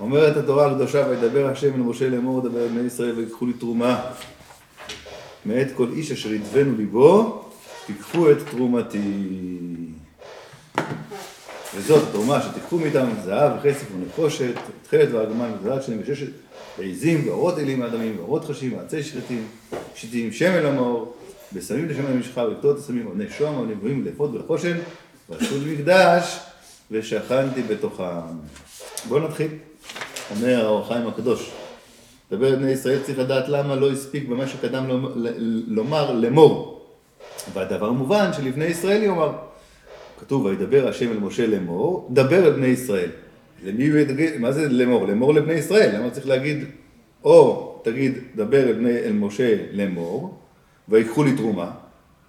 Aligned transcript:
אומרת 0.00 0.36
התורה 0.36 0.70
הקדושה, 0.70 1.06
וידבר 1.08 1.46
השם 1.46 1.74
אל 1.74 1.80
משה 1.80 2.08
לאמור 2.08 2.40
דבר 2.40 2.62
אל 2.62 2.68
בני 2.68 2.86
ישראל 2.86 3.18
ויקחו 3.18 3.46
לי 3.46 3.52
תרומה 3.52 4.00
מאת 5.44 5.68
כל 5.76 5.86
איש 5.92 6.12
אשר 6.12 6.32
ידבנו 6.32 6.76
ליבו, 6.76 7.42
תיקחו 7.86 8.30
את 8.30 8.36
תרומתי. 8.50 8.98
וזאת 11.76 12.02
תרומה 12.12 12.42
שתיקחו 12.42 12.78
מאיתם 12.78 13.06
זהב 13.24 13.52
וכסף 13.58 13.86
ונחושת, 13.96 14.54
תכלת 14.82 15.08
וארגמן 15.12 15.50
וזלת 15.60 15.82
שלהם 15.82 16.00
וששת 16.02 16.30
עזים 16.78 17.28
ואורות 17.28 17.58
אלים 17.58 17.82
האדמים 17.82 18.16
ואורות 18.18 18.44
חשים 18.44 18.76
ועצי 18.76 19.02
שחיטים, 19.02 19.46
שיטים 19.94 20.32
שמן 20.32 20.62
למאור, 20.62 21.16
בשמים 21.52 21.88
לשם 21.88 22.06
המשחה 22.06 22.44
ולקטות 22.44 22.78
הסמים 22.78 23.06
ועוני 23.06 23.24
שוהם 23.38 23.58
ונבואים 23.58 24.04
לאפות 24.04 24.30
ולחושן, 24.34 24.76
ועשו 25.28 25.58
לי 25.64 25.74
מקדש 25.74 26.38
ושכנתי 26.90 27.62
בתוכם. 27.62 28.04
בואו 29.08 29.28
נתחיל. 29.28 29.48
אומר 30.30 30.64
האור 30.64 30.80
החיים 30.80 31.06
הקדוש. 31.06 31.50
דבר 32.30 32.56
בני 32.56 32.70
ישראל 32.70 32.98
צריך 33.02 33.18
לדעת 33.18 33.48
למה 33.48 33.74
לא 33.74 33.90
הספיק 33.90 34.28
במה 34.28 34.46
שקדם 34.46 34.84
לומר 35.66 36.12
לאמור. 36.12 36.80
והדבר 37.52 37.92
מובן 37.92 38.32
שלבני 38.32 38.64
ישראל 38.64 39.02
יאמר. 39.02 39.32
כתוב 40.20 40.44
וידבר 40.44 40.88
השם 40.88 41.12
אל 41.12 41.18
משה 41.18 41.46
לאמור, 41.46 42.08
דבר 42.12 42.46
אל 42.46 42.50
בני 42.50 42.66
ישראל. 42.66 43.10
למי 43.64 43.88
הוא 43.88 43.98
ידבר, 43.98 44.24
מה 44.38 44.52
זה 44.52 44.68
לאמור? 44.68 45.06
לאמור 45.06 45.34
לבני 45.34 45.52
ישראל, 45.52 45.96
למה 45.96 46.10
צריך 46.10 46.26
להגיד, 46.26 46.64
או 47.24 47.80
תגיד 47.84 48.12
דבר 48.36 48.62
אל, 48.68 48.72
בני, 48.72 48.98
אל 48.98 49.12
משה 49.12 49.56
לאמור, 49.72 50.38
ויקחו 50.88 51.24
לי 51.24 51.36
תרומה, 51.36 51.70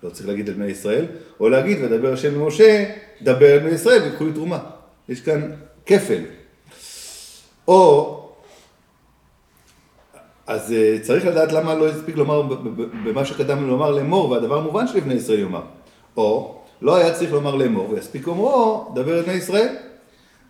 לא 0.03 0.09
צריך 0.09 0.27
להגיד 0.27 0.49
אל 0.49 0.53
בני 0.53 0.65
ישראל, 0.65 1.05
או 1.39 1.49
להגיד 1.49 1.77
ודבר 1.81 2.13
השם 2.13 2.41
למשה, 2.41 2.83
דבר 3.21 3.53
אל 3.53 3.59
בני 3.59 3.71
ישראל 3.71 4.01
ויקחו 4.01 4.25
לי 4.25 4.31
תרומה. 4.31 4.59
יש 5.09 5.21
כאן 5.21 5.51
כפל. 5.85 6.21
או, 7.67 8.17
אז 10.47 10.73
אה, 10.73 10.97
צריך 11.01 11.25
לדעת 11.25 11.51
למה 11.51 11.75
לא 11.75 11.89
הספיק 11.89 12.15
לומר 12.15 12.41
במה 13.03 13.25
שקדם 13.25 13.67
לומר 13.67 13.91
לאמור, 13.91 14.29
והדבר 14.29 14.59
מובן 14.59 14.87
שלבני 14.87 15.13
ישראל 15.13 15.39
יאמר. 15.39 15.61
או, 16.17 16.55
לא 16.81 16.95
היה 16.95 17.13
צריך 17.13 17.33
לומר 17.33 17.55
לאמור, 17.55 17.89
ויספיק 17.89 18.27
אומרו, 18.27 18.91
דבר 18.95 19.19
את 19.19 19.25
בני 19.25 19.33
ישראל. 19.33 19.75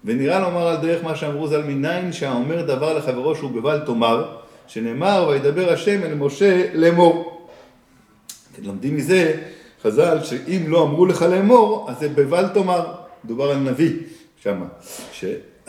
ונראה 0.06 0.40
לומר 0.40 0.68
על 0.68 0.78
דרך 0.78 1.04
מה 1.04 1.16
שאמרו 1.16 1.48
ז"ל 1.48 1.64
מניין 1.64 2.14
שהאומר 2.14 2.62
דבר 2.62 2.98
לחברו 2.98 3.36
שהוא 3.36 3.52
בבל 3.52 3.80
תאמר, 3.86 4.38
שנאמר 4.68 5.26
וידבר 5.30 5.74
השם 5.74 6.04
אל 6.04 6.14
משה 6.14 6.68
לאמור. 6.74 7.48
לומדים 8.64 8.96
מזה 8.96 9.42
חז"ל 9.84 10.24
שאם 10.24 10.64
לא 10.68 10.84
אמרו 10.84 11.06
לך 11.06 11.22
לאמור, 11.22 11.88
אז 11.90 12.00
זה 12.00 12.10
בבל 12.10 12.48
תאמר, 12.48 12.92
מדובר 13.24 13.52
על 13.52 13.58
נביא 13.58 13.94
שמה, 14.44 14.66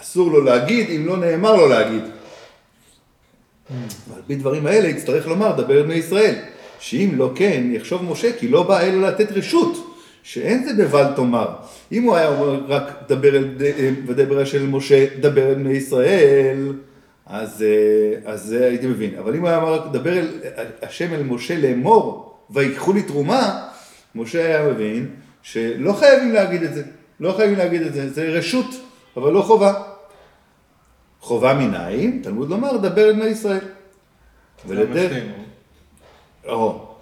שאסור 0.02 0.30
לו 0.30 0.44
להגיד 0.44 0.90
אם 0.90 1.06
לא 1.06 1.16
נאמר 1.16 1.56
לו 1.56 1.68
להגיד. 1.68 2.02
ועל 4.08 4.22
פי 4.26 4.34
דברים 4.34 4.66
האלה 4.66 4.88
יצטרך 4.88 5.26
לומר 5.26 5.60
דבר 5.60 5.82
בני 5.82 5.94
ישראל, 5.94 6.34
שאם 6.78 7.10
לא 7.16 7.30
כן 7.34 7.62
יחשוב 7.72 8.02
משה 8.02 8.38
כי 8.38 8.48
לא 8.48 8.62
בא 8.62 8.80
אלא 8.80 9.08
לתת 9.08 9.32
רשות. 9.32 9.88
שאין 10.22 10.64
זה 10.64 10.84
בבל 10.84 11.06
תאמר. 11.16 11.48
אם 11.92 12.02
הוא 12.02 12.16
היה 12.16 12.28
אומר 12.28 12.60
רק 12.68 12.92
דבר 13.08 13.36
אל, 13.36 13.48
ודבר 14.06 14.44
של 14.44 14.66
משה, 14.66 15.06
דבר 15.20 15.48
אל 15.48 15.54
בני 15.54 15.72
ישראל, 15.72 16.72
אז, 17.26 17.62
אה, 17.62 18.32
אז 18.32 18.52
הייתי 18.52 18.86
מבין. 18.86 19.14
אבל 19.18 19.34
אם 19.34 19.40
הוא 19.40 19.48
היה 19.48 19.58
אומר 19.58 19.74
רק 19.74 19.92
דבר 19.92 20.18
אל 20.18 20.26
השם 20.82 21.14
אל 21.14 21.22
משה 21.22 21.58
לאמור, 21.58 22.34
ויקחו 22.50 22.92
לי 22.92 23.02
תרומה, 23.02 23.68
משה 24.14 24.46
היה 24.46 24.72
מבין 24.72 25.06
שלא 25.42 25.92
חייבים 25.92 26.32
להגיד 26.32 26.62
את 26.62 26.74
זה. 26.74 26.82
לא 27.20 27.32
חייבים 27.36 27.58
להגיד 27.58 27.82
את 27.82 27.94
זה, 27.94 28.10
זה 28.10 28.28
רשות, 28.28 28.66
אבל 29.16 29.32
לא 29.32 29.42
חובה. 29.42 29.91
חובה 31.22 31.54
מנין, 31.54 32.20
תלמוד 32.22 32.50
לומר, 32.50 32.76
דבר 32.76 33.08
אל 33.08 33.12
בני 33.12 33.26
ישראל. 33.26 33.64
ולדרך... 34.66 35.12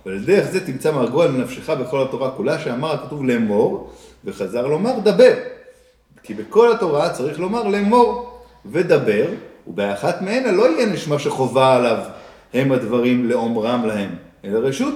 ולדרך 0.07 0.51
זה 0.51 0.67
תמצא 0.67 0.93
מרגוע 0.93 1.27
לנפשך 1.27 1.71
בכל 1.71 2.03
התורה 2.03 2.31
כולה, 2.31 2.59
שאמר 2.59 2.93
הכתוב 2.93 3.25
לאמור, 3.25 3.91
וחזר 4.25 4.67
לומר 4.67 4.99
דבר. 4.99 5.33
כי 6.23 6.35
בכל 6.35 6.73
התורה 6.73 7.11
צריך 7.11 7.41
לומר 7.41 7.69
לאמור 7.69 8.39
ודבר, 8.67 9.27
ובאחת 9.67 10.23
מהן 10.23 10.55
לא 10.55 10.71
יהיה 10.71 10.87
נשמע 10.87 11.19
שחובה 11.19 11.77
עליו 11.77 11.99
הם 12.55 12.73
הדברים 12.73 13.29
לאומרם 13.29 13.87
להם, 13.87 14.11
אלא 14.45 14.69
רשות, 14.69 14.95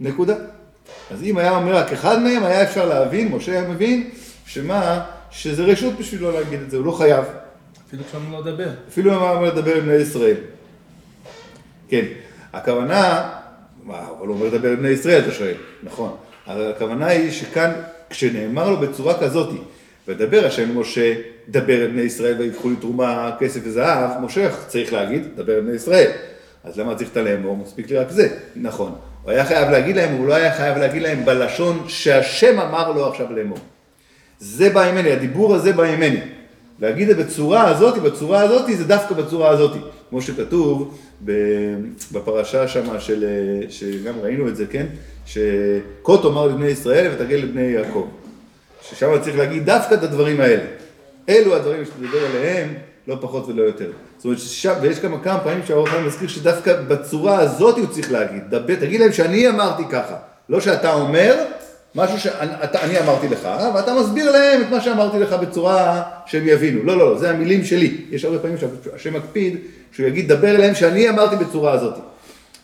נקודה. 0.00 0.34
אז 1.10 1.22
אם 1.22 1.38
היה 1.38 1.56
אומר 1.56 1.76
רק 1.76 1.92
אחד 1.92 2.18
מהם, 2.22 2.44
היה 2.44 2.62
אפשר 2.62 2.88
להבין, 2.88 3.32
משה 3.32 3.52
היה 3.52 3.68
מבין, 3.68 4.10
שמה, 4.46 5.04
שזה 5.30 5.64
רשות 5.64 5.94
בשבילו 5.98 6.32
להגיד 6.32 6.60
את 6.60 6.70
זה, 6.70 6.76
הוא 6.76 6.86
לא 6.86 6.92
חייב. 6.92 7.24
אפילו 7.94 8.08
כשאומרים 8.08 8.32
לו 8.32 8.40
לדבר. 8.40 8.68
אפילו 8.88 9.12
אם 9.12 9.16
אמר 9.16 9.42
לדבר 9.42 9.74
עם 9.74 9.80
בני 9.80 9.94
ישראל. 9.94 10.36
כן, 11.88 12.04
הכוונה, 12.52 13.30
אבל 13.86 14.26
הוא 14.26 14.28
אומר 14.28 14.46
לדבר 14.46 14.70
עם 14.70 14.76
בני 14.76 14.88
ישראל, 14.88 15.22
אתה 15.22 15.32
שואל, 15.32 15.54
נכון. 15.82 16.16
אבל 16.46 16.70
הכוונה 16.70 17.06
היא 17.06 17.30
שכאן, 17.30 17.70
כשנאמר 18.10 18.70
לו 18.70 18.76
בצורה 18.76 19.20
כזאת, 19.20 19.50
ודבר 20.08 20.46
השם 20.46 20.78
משה, 20.78 21.14
דבר 21.48 21.82
אל 21.82 21.86
בני 21.86 22.02
ישראל 22.02 22.34
ויקחו 22.38 22.70
לי 22.70 22.76
תרומה, 22.76 23.30
כסף 23.38 23.60
וזהב, 23.64 24.20
משה 24.20 24.48
צריך 24.66 24.92
להגיד, 24.92 25.22
דבר 25.36 25.54
אל 25.54 25.60
בני 25.60 25.74
ישראל. 25.74 26.10
אז 26.64 26.78
למה 26.78 26.94
צריך 26.94 27.10
את 27.12 27.16
הלאמור? 27.16 27.56
מספיק 27.56 27.90
לי 27.90 27.96
רק 27.96 28.10
זה. 28.10 28.28
נכון. 28.56 28.94
הוא 29.22 29.30
היה 29.30 29.44
חייב 29.44 29.70
להגיד 29.70 29.96
להם, 29.96 30.16
הוא 30.16 30.26
לא 30.26 30.34
היה 30.34 30.54
חייב 30.54 30.78
להגיד 30.78 31.02
להם 31.02 31.24
בלשון 31.24 31.84
שהשם 31.88 32.60
אמר 32.60 32.92
לו 32.92 33.06
עכשיו 33.06 33.32
לאמור. 33.32 33.58
זה 34.38 34.70
בא 34.70 34.92
ממני, 34.92 35.12
הדיבור 35.12 35.54
הזה 35.54 35.72
בא 35.72 35.96
ממני. 35.96 36.20
להגיד 36.84 37.10
את 37.10 37.16
בצורה 37.16 37.68
הזאת, 37.68 38.02
בצורה 38.02 38.40
הזאת, 38.40 38.76
זה 38.76 38.84
דווקא 38.84 39.14
בצורה 39.14 39.50
הזאת. 39.50 39.72
כמו 40.10 40.22
שכתוב 40.22 40.98
בפרשה 42.12 42.68
שמה 42.68 43.00
של, 43.00 43.24
שגם 43.68 44.14
ראינו 44.22 44.48
את 44.48 44.56
זה, 44.56 44.66
כן? 44.66 44.86
שכה 45.26 46.12
תאמר 46.22 46.46
לבני 46.46 46.66
ישראל 46.66 47.10
ותגל 47.12 47.36
לבני 47.36 47.62
יעקב. 47.62 48.08
ששם 48.82 49.20
צריך 49.22 49.36
להגיד 49.36 49.66
דווקא 49.66 49.94
את 49.94 50.02
הדברים 50.02 50.40
האלה. 50.40 50.62
אלו 51.28 51.56
הדברים 51.56 51.84
שאתה 51.84 51.96
מדבר 52.00 52.26
עליהם, 52.26 52.74
לא 53.08 53.16
פחות 53.20 53.48
ולא 53.48 53.62
יותר. 53.62 53.90
זאת 54.16 54.24
אומרת, 54.24 54.38
ששם, 54.38 54.74
ויש 54.80 54.98
כמה 54.98 55.18
כמה 55.20 55.40
פעמים 55.40 55.60
שהאור 55.66 55.88
החיים 55.88 56.06
מזכיר 56.06 56.28
שדווקא 56.28 56.80
בצורה 56.88 57.38
הזאת 57.38 57.78
הוא 57.78 57.86
צריך 57.86 58.12
להגיד. 58.12 58.42
דבר, 58.50 58.74
תגיד 58.74 59.00
להם 59.00 59.12
שאני 59.12 59.48
אמרתי 59.48 59.82
ככה. 59.90 60.16
לא 60.48 60.60
שאתה 60.60 60.92
אומר 60.92 61.44
משהו 61.94 62.20
שאני 62.20 62.98
אמרתי 63.00 63.28
לך, 63.28 63.48
ואתה 63.74 63.94
מסביר 63.94 64.30
להם 64.30 64.60
את 64.60 64.70
מה 64.70 64.80
שאמרתי 64.80 65.18
לך 65.18 65.32
בצורה 65.32 66.02
שהם 66.26 66.48
יבינו. 66.48 66.82
לא, 66.82 66.98
לא, 66.98 67.10
לא, 67.10 67.18
זה 67.18 67.30
המילים 67.30 67.64
שלי. 67.64 67.96
יש 68.10 68.24
הרבה 68.24 68.38
פעמים 68.38 68.56
שהשם 68.58 69.14
מקפיד 69.14 69.56
שהוא 69.92 70.06
יגיד, 70.06 70.28
דבר 70.28 70.48
אליהם 70.48 70.74
שאני 70.74 71.08
אמרתי 71.08 71.36
בצורה 71.36 71.72
הזאת. 71.72 71.94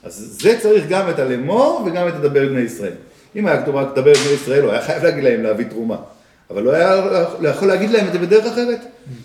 אז 0.03 0.39
זה 0.41 0.59
צריך 0.61 0.85
גם 0.89 1.11
את 1.11 1.19
הלאמור 1.19 1.83
וגם 1.87 2.09
את 2.09 2.15
הדבר 2.15 2.49
בני 2.49 2.61
ישראל. 2.61 2.93
אם 3.37 3.47
היה 3.47 3.63
כתוב 3.63 3.77
רק 3.77 3.89
לדבר 3.93 4.13
בני 4.13 4.33
ישראל, 4.33 4.63
הוא 4.63 4.71
היה 4.73 4.83
חייב 4.83 5.05
להגיד 5.05 5.25
להם 5.25 5.43
להביא 5.43 5.67
תרומה. 5.67 5.97
אבל 6.51 6.63
לא 6.63 6.73
היה 6.73 7.03
יכול 7.51 7.69
להגיד 7.69 7.91
להם 7.91 8.07
את 8.07 8.13
זה 8.13 8.19
בדרך 8.19 8.47
אחרת. 8.47 8.79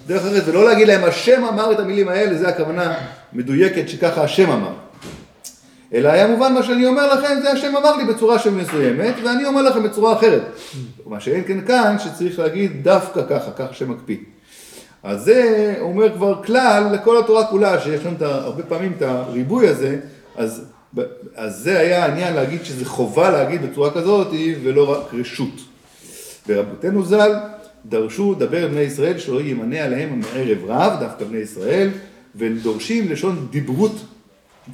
בדרך 0.06 0.22
אחרת, 0.22 0.44
ולא 0.46 0.66
להגיד 0.66 0.88
להם, 0.88 1.04
השם 1.04 1.44
אמר 1.44 1.72
את 1.72 1.80
המילים 1.80 2.08
האלה, 2.10 2.38
זה 2.38 2.48
הכוונה 2.48 2.94
מדויקת 3.34 3.90
שככה 3.90 4.24
השם 4.24 4.52
אמר. 4.52 4.74
אלא 5.96 6.10
היה 6.10 6.28
מובן 6.28 6.54
מה 6.54 6.64
שאני 6.64 6.86
אומר 6.86 7.14
לכם, 7.14 7.36
זה 7.42 7.52
השם 7.52 7.76
אמר 7.76 7.96
לי 7.96 8.06
בצורה 8.06 8.40
של 8.40 8.50
מסוימת, 8.50 9.16
ואני 9.24 9.46
אומר 9.46 9.62
לכם 9.62 9.84
בצורה 9.84 10.14
אחרת. 10.14 10.42
מה 11.06 11.20
שאין 11.20 11.44
כן 11.48 11.66
כאן, 11.66 11.96
שצריך 12.00 12.40
להגיד 12.40 12.84
דווקא 12.84 13.22
ככה, 13.30 13.52
ככה 13.52 13.74
שמקפיא. 13.74 14.18
אז 15.04 15.24
זה 15.24 15.74
אומר 15.80 16.14
כבר 16.14 16.44
כלל 16.44 16.84
לכל 16.94 17.18
התורה 17.18 17.48
כולה, 17.48 17.80
שיש 17.80 18.06
לנו 18.06 18.16
הרבה 18.26 18.64
פעמים 18.64 18.94
את 18.98 19.02
הריבוי 19.02 19.68
הזה, 19.68 20.00
אז, 20.36 20.66
אז 21.36 21.56
זה 21.56 21.80
היה 21.80 22.06
העניין 22.06 22.34
להגיד 22.34 22.66
שזה 22.66 22.86
חובה 22.86 23.30
להגיד 23.30 23.62
בצורה 23.62 23.92
כזאת, 23.92 24.28
ולא 24.64 24.92
רק 24.92 25.14
רשות. 25.14 25.62
ברבותינו 26.48 27.06
ז"ל 27.06 27.34
דרשו 27.86 28.34
דבר 28.34 28.68
בני 28.68 28.82
ישראל 28.82 29.18
שלא 29.18 29.42
יימנה 29.42 29.84
עליהם 29.84 30.20
מערב 30.20 30.58
רב, 30.68 31.00
דווקא 31.00 31.26
בני 31.26 31.38
ישראל, 31.38 31.90
ודורשים 32.36 33.12
לשון 33.12 33.48
דיברות 33.50 33.96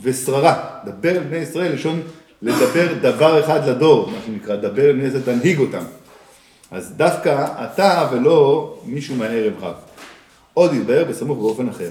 ושררה. 0.02 0.64
דבר 0.86 1.20
בני 1.30 1.38
ישראל 1.38 1.74
לשון 1.74 2.02
לדבר 2.42 2.94
דבר 3.02 3.46
אחד 3.46 3.70
לדור, 3.70 4.10
מה 4.10 4.18
שנקרא, 4.26 4.56
דבר 4.56 4.92
בני 4.94 5.04
ישראל, 5.04 5.22
תנהיג 5.22 5.60
אותם. 5.60 5.84
אז 6.72 6.94
דווקא 6.98 7.46
אתה 7.64 8.08
ולא 8.12 8.74
מישהו 8.86 9.16
מהערב 9.16 9.54
רב. 9.60 9.76
עוד 10.54 10.74
יתבהר 10.74 11.04
בסמוך 11.04 11.38
באופן 11.38 11.70
אחר. 11.70 11.90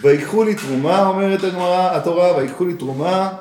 ויקחו 0.00 0.44
לי 0.44 0.54
תרומה, 0.54 1.06
אומרת 1.06 1.44
הגמרא, 1.44 1.96
התורה, 1.96 2.36
ויקחו 2.36 2.64
לי 2.64 2.74
תרומה 2.74 3.32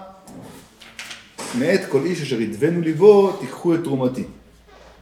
מאת 1.59 1.81
כל 1.89 2.01
איש 2.05 2.21
אשר 2.21 2.41
ידבנו 2.41 2.81
ליבו, 2.81 3.31
תיקחו 3.31 3.75
את 3.75 3.79
תרומתי. 3.83 4.23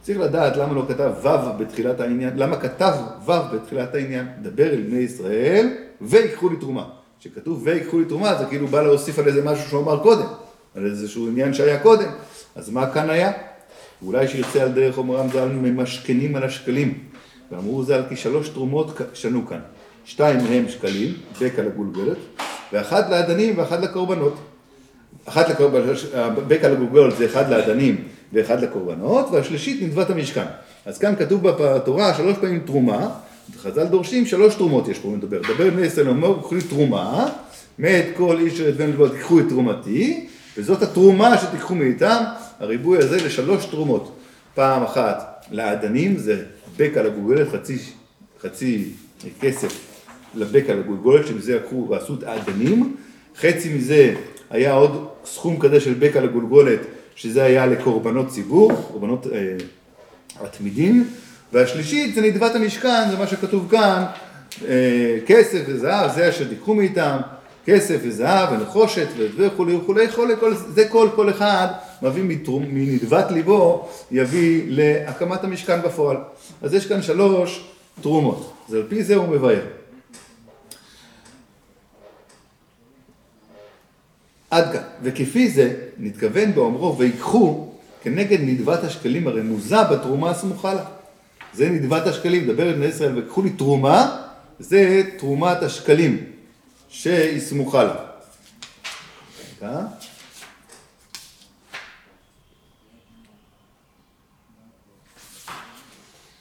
צריך 0.02 0.18
לדעת 0.18 0.56
למה 0.56 0.74
לא 0.74 0.84
כתב 0.88 1.12
ו' 1.22 1.58
בתחילת 1.58 2.00
העניין, 2.00 2.36
למה 2.36 2.56
כתב 2.56 2.92
ו' 3.26 3.32
בתחילת 3.52 3.94
העניין, 3.94 4.26
דבר 4.42 4.66
אל 4.66 4.82
בני 4.82 4.98
ישראל 4.98 5.68
ויקחו 6.00 6.48
לי 6.48 6.56
תרומה. 6.56 6.99
כשכתוב 7.20 7.60
ויקחו 7.64 7.98
לי 7.98 8.04
תרומה 8.04 8.34
זה 8.38 8.44
כאילו 8.44 8.66
בא 8.66 8.82
להוסיף 8.82 9.18
על 9.18 9.28
איזה 9.28 9.44
משהו 9.44 9.68
שהוא 9.68 9.82
אמר 9.82 10.02
קודם, 10.02 10.26
על 10.76 10.86
איזשהו 10.86 11.28
עניין 11.28 11.54
שהיה 11.54 11.78
קודם. 11.78 12.08
אז 12.56 12.70
מה 12.70 12.90
כאן 12.90 13.10
היה? 13.10 13.32
אולי 14.02 14.28
שירצה 14.28 14.62
על 14.62 14.68
דרך 14.68 14.98
אומרם 14.98 15.28
ז"ל 15.32 15.48
ממשכנים 15.48 16.36
על 16.36 16.42
השקלים. 16.42 16.98
ואמרו 17.52 17.84
ז"ל 17.84 18.02
כי 18.08 18.16
שלוש 18.16 18.48
תרומות 18.48 19.00
שנו 19.14 19.46
כאן. 19.46 19.60
שתיים 20.04 20.38
מהם 20.44 20.68
שקלים, 20.68 21.14
בקע 21.40 21.62
לגולגולת, 21.62 22.16
ואחד 22.72 23.10
לאדנים 23.10 23.58
ואחד 23.58 23.84
לקורבנות. 23.84 24.34
אחת 25.24 25.48
לקורבנות, 25.48 25.96
בקע 26.48 26.68
לגולגולת 26.68 27.16
זה 27.16 27.26
אחד 27.26 27.50
לאדנים 27.50 28.04
ואחד 28.32 28.62
לקורבנות, 28.62 29.26
והשלישית 29.32 29.82
נדבת 29.82 30.10
המשכן. 30.10 30.46
אז 30.86 30.98
כאן 30.98 31.16
כתוב 31.16 31.48
בתורה 31.48 32.14
שלוש 32.14 32.38
פעמים 32.38 32.60
תרומה, 32.66 33.08
חז"ל 33.56 33.84
דורשים 33.84 34.26
שלוש 34.26 34.54
תרומות 34.54 34.88
יש 34.88 34.98
פה 34.98 35.08
מדבר. 35.08 35.40
דבר 35.54 35.70
בני 35.70 35.86
ישראל 35.86 36.08
אומר, 36.08 36.40
קחו 36.40 36.54
לי 36.54 36.60
תרומה, 36.60 37.28
מאת 37.78 38.04
כל 38.16 38.38
איש 38.38 38.54
אשר 38.54 38.70
בן 38.76 38.90
לבוא 38.90 39.08
תיקחו 39.08 39.40
את 39.40 39.44
תרומתי, 39.48 40.26
וזאת 40.56 40.82
התרומה 40.82 41.38
שתיקחו 41.38 41.74
מאיתם, 41.74 42.22
הריבוי 42.60 42.98
הזה 42.98 43.16
לשלוש 43.16 43.64
תרומות. 43.64 44.16
פעם 44.54 44.82
אחת 44.82 45.46
לאדנים, 45.50 46.18
זה 46.18 46.42
בקע 46.76 47.02
לגולגולת, 47.02 47.48
חצי, 47.48 47.78
חצי 48.42 48.88
כסף 49.40 49.90
לבקע 50.34 50.74
לגולגולת, 50.74 51.26
שמזה 51.26 51.56
לקחו 51.56 51.86
ועשו 51.90 52.14
את 52.14 52.22
האדנים, 52.22 52.96
חצי 53.36 53.74
מזה 53.74 54.14
היה 54.50 54.72
עוד 54.72 55.08
סכום 55.24 55.60
כזה 55.60 55.80
של 55.80 55.94
בקע 55.98 56.20
לגולגולת, 56.20 56.80
שזה 57.14 57.42
היה 57.42 57.66
לקורבנות 57.66 58.28
ציבור, 58.28 58.72
קורבנות 58.88 59.26
אה, 59.26 59.56
התמידים, 60.40 61.08
והשלישית 61.52 62.14
זה 62.14 62.20
נדבת 62.20 62.54
המשכן, 62.54 63.10
זה 63.10 63.16
מה 63.16 63.26
שכתוב 63.26 63.68
כאן, 63.70 64.04
אה, 64.68 65.18
כסף 65.26 65.60
וזהב, 65.66 66.12
זה 66.14 66.28
אשר 66.28 66.48
תיקחו 66.48 66.74
מאיתם, 66.74 67.16
כסף 67.66 68.00
וזהב 68.02 68.52
ונחושת 68.52 69.06
וכולי 69.36 69.76
וכולי, 69.76 70.34
זה 70.68 70.88
כל 70.88 71.08
כל 71.16 71.30
אחד 71.30 71.66
מביא 72.02 72.22
מתרום, 72.22 72.64
מנדבת 72.68 73.30
ליבו, 73.30 73.88
יביא 74.10 74.62
להקמת 74.68 75.44
המשכן 75.44 75.82
בפועל. 75.82 76.16
אז 76.62 76.74
יש 76.74 76.86
כאן 76.86 77.02
שלוש 77.02 77.64
תרומות, 78.00 78.52
אז 78.68 78.74
על 78.74 78.82
פי 78.88 79.02
זה 79.02 79.14
הוא 79.14 79.28
מבאר. 79.28 79.62
עד 84.50 84.72
כאן. 84.72 84.82
וכפי 85.02 85.50
זה, 85.50 85.74
נתכוון 85.98 86.54
באומרו, 86.54 86.98
ויקחו 86.98 87.68
כנגד 88.02 88.38
נדבת 88.40 88.84
השקלים 88.84 89.26
הרמוזה 89.28 89.84
בתרומה 89.84 90.30
הסמוכה 90.30 90.74
לה. 90.74 90.84
זה 91.54 91.68
נדבת 91.70 92.06
השקלים, 92.06 92.46
דבר 92.46 92.72
בני 92.72 92.86
ישראל, 92.86 93.16
ויקחו 93.16 93.42
לי 93.42 93.50
תרומה, 93.50 94.22
זה 94.58 95.02
תרומת 95.18 95.62
השקלים 95.62 96.24
שהיא 96.88 97.40
סמוכה 97.40 97.84
לה. 97.84 97.94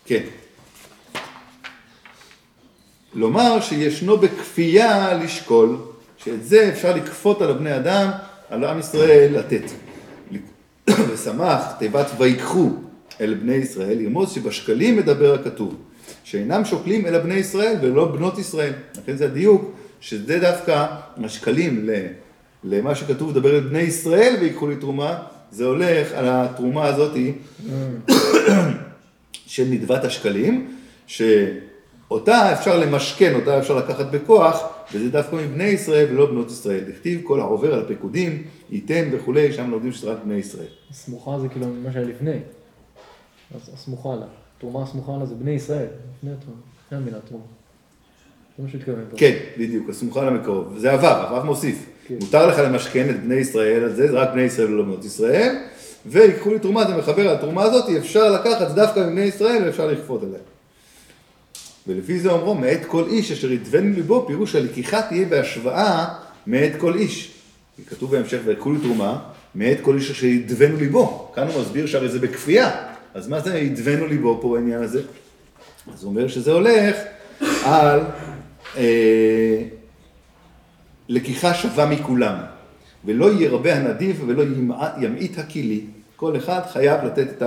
כן. 0.06 0.24
לומר 3.14 3.62
שישנו 3.62 4.18
בכפייה 4.18 5.14
לשקול 5.14 5.78
שאת 6.18 6.46
זה 6.46 6.70
אפשר 6.70 6.96
לכפות 6.96 7.42
על 7.42 7.50
הבני 7.50 7.76
אדם, 7.76 8.10
על 8.50 8.64
עם 8.64 8.80
ישראל 8.80 9.40
לתת. 9.40 9.64
ושמח, 11.10 11.64
תיבת 11.80 12.08
ויקחו 12.18 12.72
אל 13.22 13.34
בני 13.34 13.54
ישראל, 13.54 13.98
לרמוז 13.98 14.32
שבשקלים 14.32 14.98
מדבר 14.98 15.34
הכתוב, 15.34 15.76
שאינם 16.24 16.66
שוקלים 16.66 17.06
אלא 17.06 17.20
בני 17.20 17.34
ישראל 17.34 17.76
ולא 17.82 18.06
בנות 18.06 18.38
ישראל. 18.38 18.74
לכן 18.98 19.18
זה 19.18 19.26
הדיוק, 19.26 19.72
שזה 20.02 20.40
דווקא 20.40 20.86
השקלים 21.24 21.90
למה 22.64 22.96
שכתוב, 22.96 23.30
לדבר 23.32 23.56
אל 23.56 23.60
בני 23.60 23.80
ישראל 23.80 24.36
ויקחו 24.40 24.68
לי 24.68 24.76
תרומה, 24.76 25.24
זה 25.52 25.66
הולך 25.66 26.14
על 26.14 26.26
התרומה 26.28 26.86
הזאתי 26.86 27.34
של 29.54 29.66
נדבת 29.70 30.04
השקלים, 30.04 30.72
ש... 31.08 31.22
אותה 32.12 32.54
אפשר 32.54 32.78
למשכן, 32.78 33.36
אותה 33.36 33.60
אפשר 33.60 33.76
לקחת 33.76 34.06
בכוח, 34.12 34.64
וזה 34.94 35.10
דווקא 35.10 35.36
מבני 35.36 35.64
ישראל 35.64 36.06
ולא 36.12 36.26
בנות 36.26 36.52
ישראל. 36.52 36.80
דכתיב 36.80 37.22
כל 37.24 37.40
העובר 37.40 37.74
על 37.74 37.80
הפקודים, 37.80 38.44
ייתן 38.70 39.10
וכולי, 39.12 39.54
שם 39.54 39.72
לומדים 39.72 39.92
שזה 39.92 40.12
רק 40.12 40.18
בני 40.26 40.36
ישראל. 40.36 40.68
סמוכה 40.92 41.40
זה 41.40 41.48
כאילו 41.48 41.66
מה 41.84 41.92
שהיה 41.94 42.06
לפני. 42.06 42.40
אז 43.56 43.62
הסמוכה 43.74 44.16
לה. 44.16 44.26
תרומה 44.60 44.84
הסמוכה 44.84 45.12
לה 45.20 45.26
זה 45.26 45.36
בני 45.36 45.52
ישראל, 45.52 45.88
לפני 46.18 46.32
התרומה, 46.32 46.60
לפני 46.86 46.98
המילה 46.98 47.18
תרומה. 47.20 47.44
זה 48.58 48.64
מה 48.64 48.70
שהתכוון 48.70 49.06
פה. 49.10 49.18
כן, 49.18 49.38
בדיוק, 49.58 49.90
הסמוכה 49.90 50.24
למקרוב. 50.24 50.78
זה 50.78 50.92
עבר, 50.92 51.26
עבר 51.28 51.44
מוסיף. 51.44 51.86
כן. 52.08 52.16
מותר 52.22 52.48
לך 52.48 52.60
למשכן 52.60 53.10
את 53.10 53.24
בני 53.24 53.36
ישראל 53.36 53.84
על 53.84 53.96
זה, 53.96 54.12
זה 54.12 54.18
רק 54.18 54.30
בני 54.34 54.42
ישראל 54.42 54.74
ולא 54.74 54.84
בנות 54.84 55.06
ישראל, 55.06 55.56
ויקחו 56.06 56.54
לי 56.54 56.60
תרומה, 56.60 56.88
זה 56.88 56.98
מחבר 56.98 57.30
על 57.30 57.36
התרומה 57.36 57.64
הזאת, 57.64 57.90
אפשר 57.98 58.32
לקחת 58.32 58.68
דווקא 58.68 59.00
מבני 59.00 59.22
ישראל 59.22 59.64
ואפשר 59.66 59.88
לכפות 59.88 60.24
עליה. 60.24 60.40
ולפי 61.88 62.20
זה 62.20 62.32
אומרו, 62.32 62.56
מאת 62.56 62.86
כל 62.88 63.04
איש 63.08 63.32
אשר 63.32 63.52
ידבנו 63.52 63.96
ליבו, 63.96 64.28
פירוש 64.28 64.56
הלקיחה 64.56 65.02
תהיה 65.02 65.26
בהשוואה 65.26 66.16
מאת 66.48 66.72
כל 66.78 66.96
איש. 66.96 67.32
כתוב 67.88 68.12
בהמשך, 68.12 68.40
ויקחו 68.46 68.72
לי 68.72 68.80
תרומה, 68.80 69.20
מאת 69.56 69.78
כל 69.82 69.96
איש 69.96 70.12
אשר 70.12 70.26
ידבנו 70.26 70.78
ליבו. 70.78 71.32
כאן 71.36 71.48
הוא 71.48 71.62
מסביר 71.62 71.86
שהרי 71.86 72.10
זה 72.10 72.20
בכפייה. 72.20 72.89
אז 73.14 73.28
מה 73.28 73.40
זה 73.40 73.58
ידבנו 73.58 74.08
ליבו 74.08 74.40
פה 74.42 74.58
העניין 74.58 74.84
הזה? 74.84 75.02
אז 75.94 76.04
הוא 76.04 76.10
אומר 76.10 76.28
שזה 76.28 76.52
הולך 76.52 76.96
על 77.66 78.00
אה, 78.78 79.64
לקיחה 81.10 81.54
שווה 81.54 81.86
מכולם. 81.86 82.36
ולא 83.06 83.34
ירבה 83.34 83.76
הנדיב 83.76 84.24
ולא 84.28 84.44
ימעיט 84.98 85.40
הכלי. 85.40 85.86
כל 86.16 86.38
אחד 86.38 86.62
חייב 86.72 87.04
לתת 87.04 87.28
את 87.38 87.44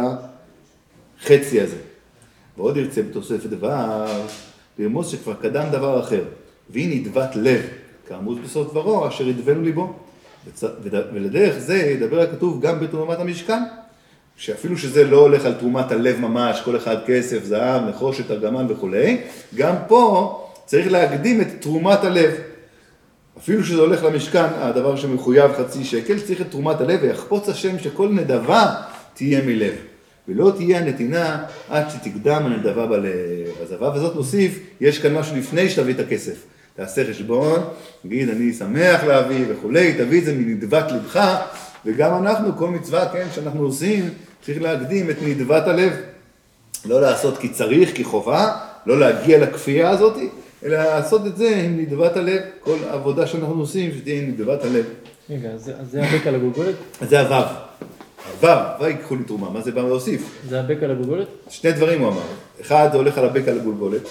החצי 1.20 1.60
הזה. 1.60 1.76
ועוד 2.56 2.76
ירצה 2.76 3.02
בתוספת 3.02 3.46
דבר, 3.46 4.06
לרמוז 4.78 5.08
שכבר 5.08 5.34
קדם 5.34 5.64
דבר 5.72 6.00
אחר, 6.00 6.24
והיא 6.70 7.00
נדבת 7.00 7.36
לב, 7.36 7.62
כאמור 8.08 8.34
בסוף 8.44 8.70
דברו, 8.70 9.08
אשר 9.08 9.28
ידבנו 9.28 9.62
ליבו. 9.62 9.92
ולדרך 11.12 11.58
זה 11.58 11.76
ידבר 11.76 12.20
הכתוב 12.20 12.60
גם 12.62 12.80
בתרומת 12.80 13.18
המשכן, 13.18 13.62
שאפילו 14.36 14.78
שזה 14.78 15.04
לא 15.04 15.16
הולך 15.16 15.44
על 15.44 15.54
תרומת 15.54 15.92
הלב 15.92 16.20
ממש, 16.20 16.60
כל 16.64 16.76
אחד 16.76 16.96
כסף, 17.06 17.44
זהב, 17.44 17.82
נחושת, 17.88 18.30
ארגמן 18.30 18.66
וכולי, 18.68 19.20
גם 19.54 19.74
פה 19.88 20.38
צריך 20.66 20.92
להקדים 20.92 21.40
את 21.40 21.46
תרומת 21.60 22.04
הלב. 22.04 22.30
אפילו 23.38 23.64
שזה 23.64 23.80
הולך 23.80 24.04
למשכן, 24.04 24.44
הדבר 24.54 24.96
שמחויב 24.96 25.52
חצי 25.52 25.84
שקל, 25.84 26.20
צריך 26.20 26.40
את 26.40 26.50
תרומת 26.50 26.80
הלב, 26.80 26.98
ויחפוץ 27.02 27.48
השם 27.48 27.78
שכל 27.78 28.08
נדבה 28.08 28.74
תהיה 29.14 29.42
מלב. 29.42 29.74
ולא 30.28 30.52
תהיה 30.56 30.78
הנתינה 30.78 31.44
עד 31.68 31.90
שתקדם 31.90 32.42
הנדבה 32.46 32.86
בלב. 32.86 33.48
אז 33.62 33.72
הוו 33.72 33.94
הזאת 33.94 34.16
נוסיף, 34.16 34.58
יש 34.80 34.98
כאן 34.98 35.14
משהו 35.14 35.36
לפני 35.36 35.70
שתביא 35.70 35.94
את 35.94 36.00
הכסף. 36.00 36.44
תעשה 36.76 37.10
חשבון, 37.10 37.60
תגיד 38.02 38.28
אני 38.28 38.52
שמח 38.52 39.04
להביא 39.04 39.44
וכולי, 39.48 39.92
תביא 39.92 40.20
את 40.20 40.24
זה 40.24 40.34
מנדבת 40.34 40.92
לבך, 40.92 41.36
וגם 41.86 42.26
אנחנו, 42.26 42.56
כל 42.56 42.68
מצווה, 42.68 43.08
כן, 43.12 43.26
שאנחנו 43.34 43.62
עושים, 43.62 44.10
צריך 44.42 44.62
להקדים 44.62 45.10
את 45.10 45.16
נדבת 45.22 45.66
הלב. 45.66 45.92
לא 46.84 47.00
לעשות 47.00 47.38
כי 47.38 47.48
צריך, 47.48 47.96
כי 47.96 48.04
חובה, 48.04 48.56
לא 48.86 49.00
להגיע 49.00 49.38
לכפייה 49.38 49.90
הזאת, 49.90 50.16
אלא 50.64 50.76
לעשות 50.76 51.26
את 51.26 51.36
זה 51.36 51.62
עם 51.64 51.80
נדבת 51.80 52.16
הלב, 52.16 52.40
כל 52.60 52.76
עבודה 52.90 53.26
שאנחנו 53.26 53.60
עושים, 53.60 53.90
שתהיה 53.98 54.22
עם 54.22 54.28
נדבת 54.28 54.64
הלב. 54.64 54.84
רגע, 55.30 55.48
אז 55.48 55.70
זה 55.90 56.02
הבקע 56.02 56.30
לגולגולת? 56.30 56.74
זה 57.08 57.20
הוו. 57.20 57.44
ו', 58.42 58.46
ויקחו 58.80 59.16
לי 59.16 59.24
תרומה, 59.24 59.50
מה 59.50 59.60
זה 59.60 59.72
בא 59.72 59.82
להוסיף? 59.82 60.42
זה 60.48 60.60
הבקע 60.60 60.86
לגולגולת? 60.86 61.26
שני 61.48 61.72
דברים 61.72 62.00
הוא 62.00 62.08
אמר, 62.08 62.22
אחד 62.60 62.88
זה 62.92 62.98
הולך 62.98 63.18
על 63.18 63.24
הבקע 63.24 63.52
לגולגולת, 63.52 64.08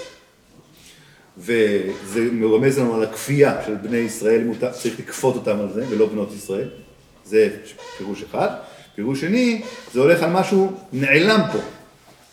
וזה 1.37 2.29
מרמז 2.31 2.79
לנו 2.79 2.95
על 2.95 3.03
הכפייה 3.03 3.55
של 3.65 3.75
בני 3.75 3.97
ישראל, 3.97 4.43
צריך 4.71 4.99
לכפות 4.99 5.35
אותם 5.35 5.59
על 5.59 5.73
זה, 5.73 5.85
ולא 5.89 6.05
בנות 6.05 6.33
ישראל, 6.33 6.69
זה 7.31 7.49
פירוש 7.97 8.23
אחד. 8.23 8.47
פירוש 8.95 9.21
שני, 9.21 9.61
זה 9.93 9.99
הולך 9.99 10.23
על 10.23 10.29
משהו 10.29 10.71
נעלם 10.93 11.39
פה, 11.51 11.59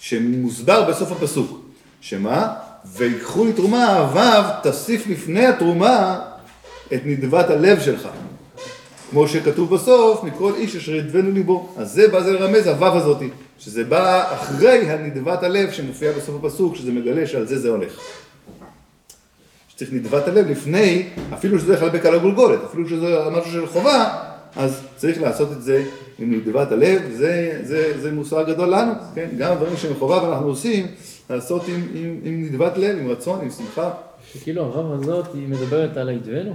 שמוסבר 0.01 0.91
בסוף 0.91 1.13
הפסוק, 1.13 1.61
שמה? 2.01 2.55
ויקחו 2.85 3.45
לי 3.45 3.53
תרומה, 3.53 4.11
ו' 4.15 4.63
תוסיף 4.63 5.07
לפני 5.07 5.47
התרומה 5.47 6.21
את 6.95 7.01
נדבת 7.05 7.51
הלב 7.51 7.81
שלך. 7.81 8.09
כמו 9.11 9.29
שכתוב 9.29 9.75
בסוף, 9.75 10.25
מכל 10.25 10.53
איש 10.57 10.77
אשר 10.77 10.95
ידבנו 10.95 11.31
ליבו. 11.31 11.75
אז 11.77 11.93
זה 11.93 12.09
בא 12.09 12.21
זה 12.21 12.33
לרמז, 12.33 12.67
הוו 12.67 12.97
הזאתי, 12.97 13.29
שזה 13.59 13.85
בא 13.85 14.35
אחרי 14.35 14.91
הנדבת 14.91 15.43
הלב 15.43 15.73
שמופיע 15.73 16.13
בסוף 16.13 16.45
הפסוק, 16.45 16.77
שזה 16.77 16.93
מגלה 16.93 17.27
שעל 17.27 17.47
זה 17.47 17.59
זה 17.59 17.69
הולך. 17.69 18.01
שצריך 19.69 19.93
נדבת 19.93 20.29
הלב 20.29 20.51
לפני, 20.51 21.09
אפילו 21.35 21.59
שזה 21.59 21.81
הולך 21.81 22.05
על 22.05 22.15
הגולגולת, 22.15 22.59
אפילו 22.65 22.89
שזה 22.89 23.17
משהו 23.31 23.53
של 23.53 23.67
חובה, 23.67 24.28
אז 24.57 24.81
צריך 24.97 25.23
לעשות 25.23 25.53
את 25.53 25.63
זה 25.63 25.85
עם 26.19 26.35
נדבת 26.35 26.73
הלב, 26.73 27.03
זה, 27.13 27.61
זה, 27.63 28.01
זה 28.01 28.13
מוסר 28.13 28.43
גדול 28.43 28.69
לנו, 28.69 28.93
כן? 29.15 29.29
גם 29.39 29.57
דברים 29.57 29.77
שהם 29.77 29.95
חובה 29.99 30.23
ואנחנו 30.23 30.47
עושים, 30.47 30.87
לעשות 31.31 31.69
עם, 31.69 31.89
עם, 31.95 32.21
עם 32.25 32.45
נדבת 32.45 32.77
לב, 32.77 32.99
עם 32.99 33.09
רצון, 33.09 33.41
עם 33.41 33.51
שמחה. 33.51 33.91
שכאילו 34.33 34.63
הוו 34.63 34.95
הזאת 34.95 35.27
היא 35.35 35.49
מדברת 35.49 35.97
על 35.97 36.09
הידבנו? 36.09 36.55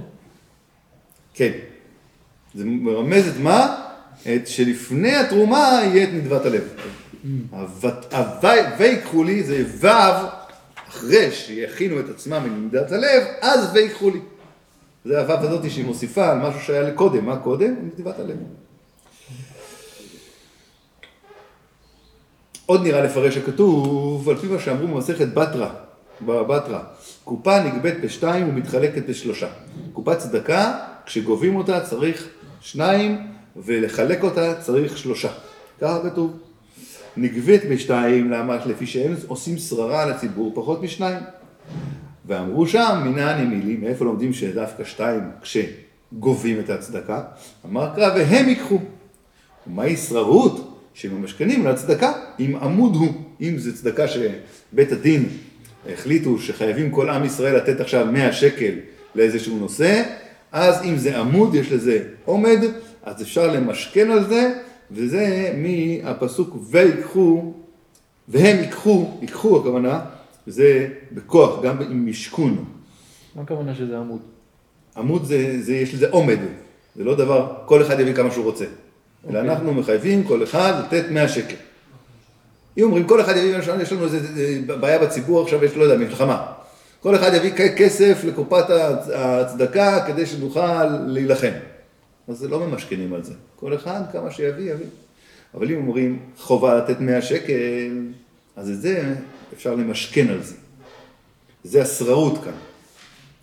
כן. 1.34 1.52
זה 2.54 2.64
מרמז 2.64 3.28
את 3.28 3.40
מה? 3.40 3.76
את 4.22 4.48
שלפני 4.48 5.14
התרומה 5.16 5.80
יהיה 5.84 6.04
את 6.04 6.08
נדבת 6.12 6.46
הלב. 6.46 6.68
ויקחו 8.78 9.24
לי 9.24 9.42
זה 9.42 9.64
ו' 9.80 9.88
אחרי 10.88 11.30
שיכינו 11.32 12.00
את 12.00 12.08
עצמם 12.08 12.42
מנקודת 12.44 12.92
הלב, 12.92 13.22
אז 13.40 13.70
ויקחו 13.74 14.10
לי. 14.10 14.20
זה 15.04 15.20
הוו 15.20 15.32
הזאת 15.32 15.70
שהיא 15.70 15.84
מוסיפה 15.84 16.32
על 16.32 16.38
משהו 16.38 16.60
שהיה 16.60 16.94
קודם, 16.94 17.24
מה 17.24 17.36
קודם? 17.36 17.74
נקודת 17.82 18.18
הלב. 18.18 18.36
עוד 22.66 22.82
נראה 22.82 23.00
לפרש 23.02 23.36
הכתוב, 23.36 24.28
על 24.28 24.36
פי 24.36 24.46
מה 24.46 24.58
שאמרו 24.58 24.88
במסכת 24.88 25.28
בתרא, 25.34 25.68
בבתרא, 26.22 26.78
קופה 27.24 27.60
נגבית 27.60 28.00
בשתיים 28.00 28.48
ומתחלקת 28.48 29.06
בשלושה. 29.08 29.48
קופת 29.92 30.18
צדקה, 30.18 30.78
כשגובים 31.06 31.56
אותה 31.56 31.80
צריך 31.80 32.28
שניים, 32.60 33.26
ולחלק 33.56 34.22
אותה 34.22 34.54
צריך 34.54 34.98
שלושה. 34.98 35.32
ככה 35.80 36.10
כתוב. 36.10 36.38
נגבית 37.16 37.62
בשתיים, 37.70 38.30
למה? 38.30 38.56
לפי 38.66 38.86
שהם 38.86 39.14
עושים 39.26 39.58
שררה 39.58 40.06
לציבור 40.06 40.52
פחות 40.54 40.82
משניים. 40.82 41.22
ואמרו 42.26 42.66
שם, 42.66 43.02
מנען 43.04 43.46
אמילי, 43.46 43.76
מאיפה 43.76 44.04
לומדים 44.04 44.32
שדווקא 44.32 44.84
שתיים 44.84 45.22
כשגובים 45.42 46.60
את 46.60 46.70
הצדקה? 46.70 47.22
אמר 47.66 47.90
קרא, 47.94 48.14
והם 48.14 48.48
ייקחו. 48.48 48.78
ומהי 49.66 49.96
שררות? 49.96 50.70
שממשכנים 50.94 51.66
לצדקה, 51.66 52.12
אם 52.40 52.56
עמוד 52.62 52.94
הוא, 52.94 53.12
אם 53.40 53.58
זה 53.58 53.76
צדקה 53.76 54.04
שבית 54.08 54.92
הדין 54.92 55.28
החליטו 55.92 56.38
שחייבים 56.38 56.90
כל 56.90 57.10
עם 57.10 57.24
ישראל 57.24 57.56
לתת 57.56 57.80
עכשיו 57.80 58.06
100 58.06 58.32
שקל 58.32 58.72
לאיזשהו 59.14 59.58
נושא, 59.58 60.02
אז 60.52 60.84
אם 60.84 60.96
זה 60.96 61.18
עמוד, 61.18 61.54
יש 61.54 61.72
לזה 61.72 62.02
עומד, 62.24 62.58
אז 63.02 63.22
אפשר 63.22 63.52
למשכן 63.52 64.10
על 64.10 64.28
זה, 64.28 64.52
וזה 64.90 65.52
מהפסוק 65.56 66.56
ויקחו, 66.70 67.54
והם 68.28 68.56
ייקחו, 68.56 69.10
ייקחו 69.20 69.60
הכוונה, 69.60 70.00
זה 70.46 70.88
בכוח, 71.12 71.62
גם 71.62 71.80
עם 71.80 72.06
משכון. 72.06 72.64
מה 73.36 73.42
הכוונה 73.42 73.74
שזה 73.74 73.98
עמוד? 73.98 74.20
עמוד 74.96 75.24
זה, 75.24 75.62
זה, 75.62 75.74
יש 75.74 75.94
לזה 75.94 76.10
עומד, 76.10 76.38
זה 76.96 77.04
לא 77.04 77.14
דבר, 77.16 77.54
כל 77.66 77.82
אחד 77.82 78.00
יביא 78.00 78.14
כמה 78.14 78.30
שהוא 78.30 78.44
רוצה. 78.44 78.64
אלא 78.64 79.38
אוקיי. 79.38 79.50
אנחנו 79.52 79.74
מחייבים 79.74 80.24
כל 80.24 80.42
אחד 80.42 80.82
לתת 80.84 81.04
100 81.10 81.28
שקל. 81.28 81.56
אם 82.78 82.82
אומרים 82.82 83.04
כל 83.06 83.20
אחד 83.20 83.36
יביא, 83.36 83.56
יש 83.82 83.92
לנו 83.92 84.04
איזה 84.04 84.18
בעיה 84.80 84.98
בציבור 84.98 85.42
עכשיו, 85.42 85.64
יש, 85.64 85.76
לא 85.76 85.82
יודע, 85.82 85.96
מלחמה. 85.96 86.46
כל 87.00 87.14
אחד 87.14 87.34
יביא 87.34 87.52
כסף 87.76 88.24
לקופת 88.24 88.64
הצדקה 89.14 90.04
כדי 90.06 90.26
שנוכל 90.26 90.84
להילחם. 90.86 91.52
אז 92.28 92.38
זה 92.38 92.48
לא 92.48 92.66
ממשכנים 92.66 93.14
על 93.14 93.24
זה. 93.24 93.34
כל 93.56 93.74
אחד 93.74 94.00
כמה 94.12 94.30
שיביא, 94.30 94.72
יביא. 94.72 94.86
אבל 95.54 95.70
אם 95.70 95.76
אומרים 95.76 96.18
חובה 96.38 96.74
לתת 96.74 97.00
100 97.00 97.22
שקל, 97.22 97.52
אז 98.56 98.70
את 98.70 98.80
זה 98.80 99.14
אפשר 99.54 99.74
למשכן 99.74 100.28
על 100.28 100.42
זה. 100.42 100.54
זה 101.64 101.82
השררות 101.82 102.44
כאן. 102.44 102.52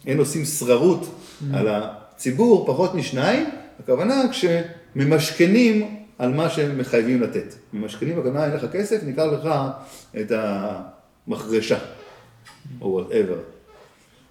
אין 0.05 0.19
עושים 0.19 0.45
שררות 0.45 1.19
על 1.53 1.67
הציבור 1.67 2.67
פחות 2.67 2.95
משניים, 2.95 3.49
הכוונה 3.79 4.23
כשממשכנים 4.31 5.97
על 6.17 6.33
מה 6.33 6.49
שהם 6.49 6.77
מחייבים 6.77 7.21
לתת. 7.21 7.53
ממשכנים, 7.73 8.19
הכוונה 8.19 8.45
אין 8.45 8.53
לך 8.53 8.65
כסף, 8.71 9.03
ניקח 9.03 9.23
לך 9.23 9.49
את 10.19 10.31
המחרשה, 11.27 11.77
או 12.81 13.01
whatever. 13.01 13.37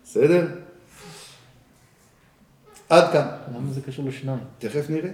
בסדר? 0.04 0.46
עד 2.88 3.12
כאן. 3.12 3.26
למה 3.54 3.72
זה 3.72 3.80
קשור 3.80 4.08
לשניים? 4.08 4.38
תכף 4.58 4.90
נראה. 4.90 5.10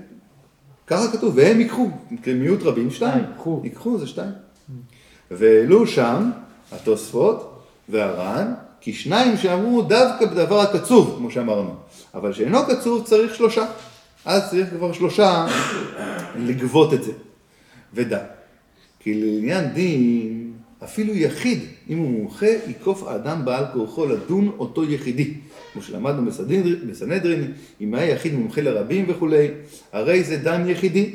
ככה 0.86 1.12
כתוב, 1.12 1.36
והם 1.36 1.60
ייקחו, 1.60 1.90
כמיעוט 2.22 2.62
רבים, 2.62 2.90
שתיים. 2.90 3.10
שתיים, 3.10 3.30
ייקחו. 3.30 3.60
ייקחו, 3.64 3.98
זה 3.98 4.06
שתיים. 4.06 4.32
והעלו 5.30 5.86
שם 5.86 6.30
התוספות 6.72 7.62
והר"ן, 7.88 8.52
כי 8.80 8.92
שניים 8.92 9.36
שאמרו 9.36 9.82
דווקא 9.82 10.26
בדבר 10.26 10.60
הקצוב, 10.60 11.14
כמו 11.18 11.30
שאמרנו. 11.30 11.74
אבל 12.14 12.32
שאינו 12.32 12.58
קצוב 12.66 13.04
צריך 13.04 13.34
שלושה. 13.34 13.66
אז 14.24 14.50
צריך 14.50 14.68
כבר 14.76 14.92
שלושה 14.92 15.46
לגבות 16.38 16.94
את 16.94 17.02
זה. 17.02 17.12
ודע, 17.94 18.18
כי 19.00 19.14
לעניין 19.14 19.64
דין, 19.72 20.52
אפילו 20.84 21.14
יחיד, 21.14 21.58
אם 21.90 21.98
הוא 21.98 22.10
מומחה, 22.10 22.46
ייקוף 22.66 23.02
האדם 23.02 23.44
בעל 23.44 23.64
כורחו 23.72 24.06
לדון 24.06 24.50
אותו 24.58 24.84
יחידי. 24.84 25.34
כמו 25.72 25.82
שלמדנו 25.82 26.30
בסנהדרין- 26.90 27.52
אם 27.80 27.94
היה 27.94 28.10
יחיד 28.14 28.34
מומחה 28.34 28.60
לרבים 28.60 29.04
וכולי, 29.08 29.48
הרי 29.92 30.24
זה 30.24 30.36
דן 30.36 30.68
יחידי. 30.68 31.14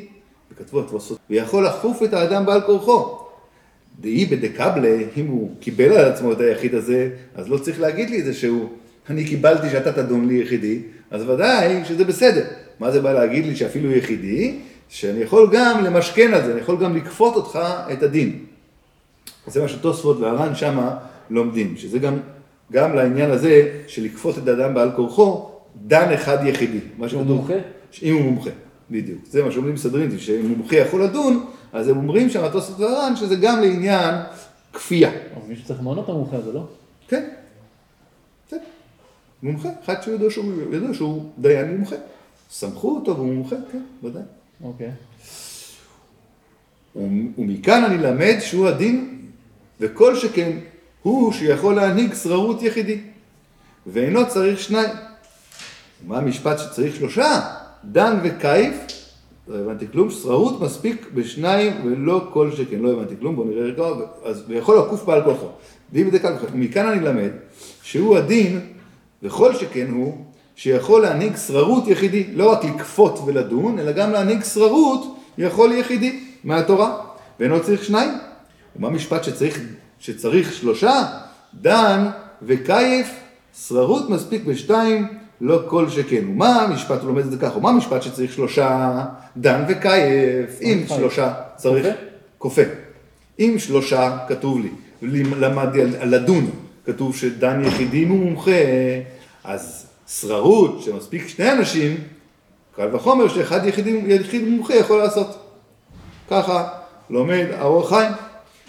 וכתבו 0.52 0.80
התוספות, 0.80 1.18
ויכול 1.30 1.66
לחוף 1.66 2.02
את 2.02 2.12
האדם 2.14 2.46
בעל 2.46 2.60
כורחו. 2.60 3.21
דאי 4.00 4.26
בדקבלה, 4.26 4.98
אם 5.16 5.26
הוא 5.26 5.50
קיבל 5.60 5.92
על 5.92 6.12
עצמו 6.12 6.32
את 6.32 6.40
היחיד 6.40 6.74
הזה, 6.74 7.10
אז 7.34 7.48
לא 7.48 7.58
צריך 7.58 7.80
להגיד 7.80 8.10
לי 8.10 8.20
את 8.20 8.24
זה 8.24 8.34
שהוא, 8.34 8.68
אני 9.10 9.24
קיבלתי 9.24 9.70
שאתה 9.70 9.92
תדון 9.92 10.28
לי 10.28 10.34
יחידי, 10.34 10.80
אז 11.10 11.28
ודאי 11.28 11.84
שזה 11.84 12.04
בסדר. 12.04 12.44
מה 12.80 12.90
זה 12.90 13.00
בא 13.00 13.12
להגיד 13.12 13.46
לי 13.46 13.56
שאפילו 13.56 13.92
יחידי, 13.92 14.58
שאני 14.88 15.20
יכול 15.20 15.48
גם 15.52 15.84
למשכן 15.84 16.34
על 16.34 16.44
זה, 16.44 16.52
אני 16.52 16.60
יכול 16.60 16.76
גם 16.80 16.96
לכפות 16.96 17.36
אותך 17.36 17.58
את 17.92 18.02
הדין. 18.02 18.38
זה 19.46 19.62
מה 19.62 19.68
שתוספות 19.68 20.20
והר"ן 20.20 20.54
שמה 20.54 20.96
לומדים, 21.30 21.76
שזה 21.76 21.98
גם, 21.98 22.16
גם 22.72 22.94
לעניין 22.94 23.30
הזה 23.30 23.68
של 23.86 24.04
לכפות 24.04 24.38
את 24.38 24.48
האדם 24.48 24.74
בעל 24.74 24.90
כורחו, 24.96 25.50
דן 25.86 26.12
אחד 26.12 26.46
יחידי. 26.46 26.78
מה 26.98 27.06
הוא 27.12 27.22
מומחה? 27.22 27.54
אם 28.02 28.14
הוא 28.14 28.22
מומחה, 28.22 28.50
בדיוק. 28.90 29.18
זה 29.30 29.44
מה 29.44 29.52
שאומרים 29.52 29.74
מסדרים, 29.74 30.18
שאם 30.18 30.46
מומחה 30.46 30.76
יכול 30.76 31.04
לדון, 31.04 31.44
אז 31.72 31.88
הם 31.88 31.96
אומרים 31.96 32.30
שם, 32.30 32.44
התוספות 32.44 32.80
והר"ן, 32.80 33.16
שזה 33.16 33.36
גם 33.36 33.60
לעניין 33.60 34.14
כפייה. 34.72 35.10
אבל 35.10 35.48
מישהו 35.48 35.66
צריך 35.66 35.80
למנות 35.80 36.04
את 36.04 36.08
המומחה 36.08 36.36
הזה, 36.36 36.52
לא? 36.52 36.66
כן, 37.08 37.28
כן. 38.48 38.58
מומחה, 39.42 39.68
אחד 39.84 40.02
שיודע 40.02 40.30
שהוא, 40.30 40.52
יודע 40.72 40.94
שהוא 40.94 41.30
דיין 41.38 41.76
מומחה. 41.76 41.96
סמכו 42.50 42.96
אותו 42.96 43.16
והוא 43.16 43.34
מומחה, 43.34 43.56
כן, 43.72 43.82
ודאי. 44.02 44.22
אוקיי. 44.64 44.90
ומכאן 47.38 47.84
אני 47.84 47.98
למד 47.98 48.36
שהוא 48.40 48.68
הדין, 48.68 49.18
וכל 49.80 50.16
שכן 50.16 50.58
הוא 51.02 51.32
שיכול 51.32 51.74
להנהיג 51.74 52.14
שררות 52.14 52.62
יחידי, 52.62 53.00
ואינו 53.86 54.28
צריך 54.28 54.60
שניים. 54.60 54.90
מה 56.06 56.18
המשפט 56.18 56.58
שצריך 56.58 56.96
שלושה? 56.96 57.40
דן 57.84 58.18
וקייף, 58.22 58.74
לא 59.48 59.56
הבנתי 59.56 59.86
כלום, 59.92 60.10
שררות 60.10 60.60
מספיק 60.60 61.06
בשניים 61.14 61.72
ולא 61.84 62.28
כל 62.32 62.50
שכן, 62.56 62.78
לא 62.78 62.92
הבנתי 62.92 63.14
כלום, 63.20 63.36
בואו 63.36 63.46
נראה 63.46 63.62
רגע, 63.62 63.84
אז 64.24 64.44
ויכול 64.48 64.78
לקוף 64.78 65.04
בעל 65.04 65.24
כוחו. 65.24 65.46
דין 65.92 66.06
ודקל 66.06 66.32
וכו'. 66.36 66.46
ומכאן 66.52 66.86
אני 66.86 67.00
למד 67.00 67.30
שהוא 67.82 68.16
הדין, 68.16 68.60
וכל 69.22 69.54
שכן 69.54 69.90
הוא, 69.90 70.24
שיכול 70.56 71.02
להנהיג 71.02 71.36
שררות 71.36 71.88
יחידי, 71.88 72.26
לא 72.34 72.52
רק 72.52 72.64
לכפות 72.64 73.18
ולדון, 73.26 73.78
אלא 73.78 73.92
גם 73.92 74.12
להנהיג 74.12 74.44
שררות 74.44 75.16
יכול 75.38 75.72
יחידי 75.72 76.20
מהתורה, 76.44 76.96
ואינו 77.40 77.62
צריך 77.62 77.84
שניים. 77.84 78.10
ומה 78.76 78.90
משפט 78.90 79.24
שצריך, 79.24 79.60
שצריך 79.98 80.52
שלושה? 80.52 81.04
דן 81.54 82.06
וקייף, 82.42 83.10
שררות 83.68 84.10
מספיק 84.10 84.44
בשתיים, 84.44 85.06
לא 85.44 85.62
כל 85.68 85.90
שכן. 85.90 86.24
ומה 86.28 86.62
המשפט, 86.62 87.00
הוא 87.00 87.08
לומד 87.08 87.24
את 87.24 87.30
זה 87.30 87.36
ככה, 87.38 87.58
ומה 87.58 87.70
המשפט 87.70 88.02
שצריך 88.02 88.32
שלושה? 88.32 89.04
דן 89.36 89.64
וקייף, 89.68 90.60
אם? 90.60 90.84
שלושה 90.88 91.32
צריך, 91.56 91.86
כופה? 92.38 92.62
אם 93.38 93.54
שלושה, 93.58 94.18
כתוב 94.28 94.60
לי, 95.02 95.22
למדתי 95.24 95.80
על, 95.80 96.14
לדון, 96.14 96.50
כתוב 96.86 97.16
שדן 97.16 97.64
יחידי 97.64 98.04
אם 98.04 98.08
הוא 98.08 98.18
מומחה, 98.18 98.50
אז 99.44 99.86
שררות, 100.08 100.82
שמספיק 100.82 101.28
שני 101.28 101.52
אנשים, 101.52 101.96
קל 102.76 102.88
וחומר 102.92 103.28
שאחד 103.28 103.66
יחידי, 103.66 104.02
יחיד 104.06 104.48
מומחה 104.48 104.74
יכול 104.74 104.98
לעשות. 104.98 105.38
ככה 106.30 106.68
לומד 107.10 107.46
האור 107.58 107.82
החיים. 107.82 108.12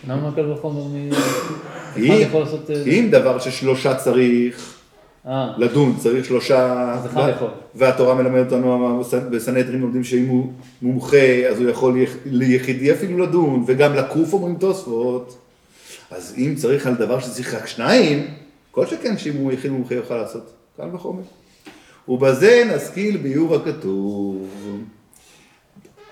למה 0.07 0.31
קל 0.35 0.51
וחומר 0.51 0.83
מ... 0.83 1.11
אחד 1.11 2.19
יכול 2.19 2.41
לעשות... 2.41 2.69
אה, 2.69 2.83
אם 2.85 3.07
דבר 3.11 3.39
ששלושה 3.39 3.95
צריך 3.95 4.82
לדון, 5.57 5.95
צריך 5.99 6.25
שלושה, 6.25 6.91
אז 6.93 7.05
אחד 7.05 7.31
יכול. 7.35 7.47
והתורה 7.75 8.13
מלמדת 8.15 8.51
אותנו, 8.51 9.03
בסנהדרין 9.31 9.81
לומדים 9.81 10.03
שאם 10.03 10.25
הוא 10.27 10.51
מומחה, 10.81 11.17
אז 11.49 11.59
הוא 11.61 11.69
יכול 11.69 11.93
ליח- 11.93 12.17
ליחידי 12.25 12.91
אפילו 12.91 13.17
לדון, 13.17 13.63
וגם 13.67 13.93
לקוף 13.95 14.33
אומרים 14.33 14.55
תוספות. 14.55 15.37
אז 16.11 16.33
אם 16.37 16.53
צריך 16.57 16.87
על 16.87 16.95
דבר 16.95 17.19
שצריך 17.19 17.53
רק 17.53 17.67
שניים, 17.67 18.27
כל 18.71 18.85
שכן 18.85 19.17
שאם 19.17 19.33
הוא 19.35 19.51
יחיד 19.51 19.71
מומחה 19.71 19.95
יוכל 19.95 20.15
לעשות, 20.17 20.53
קל 20.77 20.87
וחומר. 20.93 21.21
ובזה 22.07 22.71
נשכיל 22.75 23.17
ביור 23.17 23.55
הכתוב. 23.55 24.47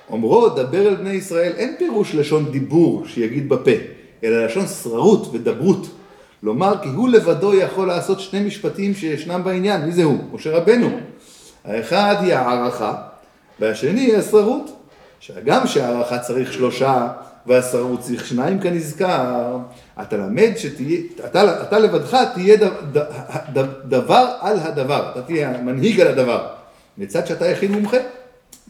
אומרו, 0.09 0.49
דבר 0.49 0.87
אל 0.87 0.95
בני 0.95 1.13
ישראל, 1.13 1.51
אין 1.57 1.75
פירוש 1.79 2.15
לשון 2.15 2.51
דיבור 2.51 3.03
שיגיד 3.05 3.49
בפה, 3.49 3.71
אלא 4.23 4.45
לשון 4.45 4.67
שררות 4.67 5.29
ודברות. 5.33 5.87
לומר 6.43 6.73
כי 6.81 6.89
הוא 6.89 7.09
לבדו 7.09 7.53
יכול 7.55 7.87
לעשות 7.87 8.19
שני 8.19 8.39
משפטים 8.39 8.93
שישנם 8.93 9.41
בעניין, 9.43 9.81
מי 9.81 9.91
זה 9.91 10.03
הוא? 10.03 10.17
משה 10.33 10.57
רבנו. 10.57 10.99
האחד 11.65 12.15
היא 12.21 12.33
הערכה, 12.33 12.95
והשני 13.59 14.01
היא 14.01 14.17
השררות. 14.17 14.81
שגם 15.21 15.67
שהערכה 15.67 16.19
צריך 16.19 16.53
שלושה 16.53 17.07
והשררות 17.45 17.99
צריך 17.99 18.25
שניים 18.25 18.59
כנזכר, 18.59 19.57
אתה 20.01 20.17
למד 20.17 20.51
שתהיה, 20.57 20.99
אתה, 21.25 21.61
אתה 21.63 21.79
לבדך 21.79 22.17
תהיה 22.33 22.55
ד, 22.55 22.63
ד, 22.97 22.97
ד, 23.57 23.65
דבר 23.89 24.35
על 24.39 24.59
הדבר, 24.59 25.11
אתה 25.11 25.21
תהיה 25.21 25.61
מנהיג 25.61 26.01
על 26.01 26.07
הדבר. 26.07 26.47
לצד 26.97 27.27
שאתה 27.27 27.47
יחיד 27.47 27.71
מומחה, 27.71 27.97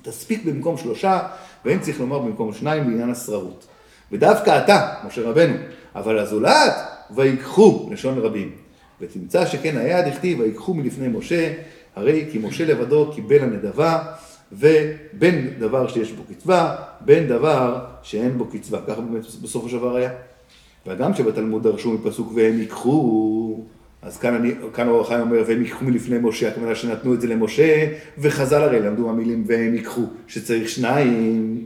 תספיק 0.02 0.46
במקום 0.46 0.78
שלושה, 0.78 1.20
ואין 1.66 1.80
צריך 1.80 2.00
לומר 2.00 2.20
במקום 2.20 2.54
שניים 2.54 2.84
בעניין 2.84 3.12
השררות. 3.12 3.66
ודווקא 4.12 4.58
אתה, 4.64 4.94
משה 5.08 5.22
רבנו, 5.22 5.56
אבל 5.96 6.20
הזולת, 6.20 6.74
ויקחו, 7.16 7.90
לשון 7.92 8.18
רבים. 8.18 8.52
ותמצא 9.02 9.46
שכן 9.46 9.78
היה 9.78 10.10
דכתיב, 10.10 10.40
ויקחו 10.40 10.74
מלפני 10.74 11.08
משה, 11.08 11.54
הרי 11.96 12.26
כי 12.32 12.38
משה 12.38 12.66
לבדו 12.66 13.12
קיבל 13.16 13.40
הנדבה, 13.40 14.04
ובין 14.52 15.48
דבר 15.60 15.88
שיש 15.88 16.12
בו 16.12 16.24
קצבה, 16.30 16.76
בין 17.02 17.28
דבר 17.28 17.86
שאין 18.04 18.38
בו 18.38 18.46
קצבה. 18.46 18.80
ככה 18.88 19.02
באמת 19.02 19.26
בסופו 19.42 19.70
של 19.70 19.78
דבר 19.78 19.96
היה. 19.96 20.12
ואדם 20.86 21.14
שבתלמוד 21.14 21.64
דרשו 21.64 21.92
מפסוק 21.92 22.32
והם 22.36 22.60
ייקחו, 22.60 23.64
אז 24.02 24.18
כאן, 24.18 24.36
אני, 24.36 24.52
כאן 24.74 24.88
אור 24.88 25.02
החיים 25.02 25.22
אומר, 25.22 25.44
והם 25.48 25.62
ייקחו 25.62 25.86
מלפני 25.86 26.18
משה, 26.22 26.50
הכוונה 26.50 26.76
שנתנו 26.76 27.14
את 27.14 27.22
זה 27.22 27.28
למשה, 27.28 27.88
וחז"ל 28.18 28.62
הרי 28.62 28.80
למדו 28.80 29.10
המילים 29.10 29.44
והם 29.48 29.76
ייקחו, 29.76 30.02
שצריך 30.28 30.70
שניים. 30.70 31.66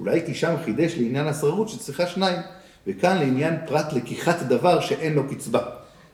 אולי 0.00 0.20
כי 0.26 0.34
שם 0.34 0.54
חידש 0.64 0.94
לעניין 0.98 1.26
השררות 1.26 1.68
שצריכה 1.68 2.06
שניים, 2.06 2.38
וכאן 2.86 3.18
לעניין 3.18 3.54
פרט 3.66 3.92
לקיחת 3.92 4.42
דבר 4.42 4.80
שאין 4.80 5.14
לו 5.14 5.28
קצבה, 5.28 5.60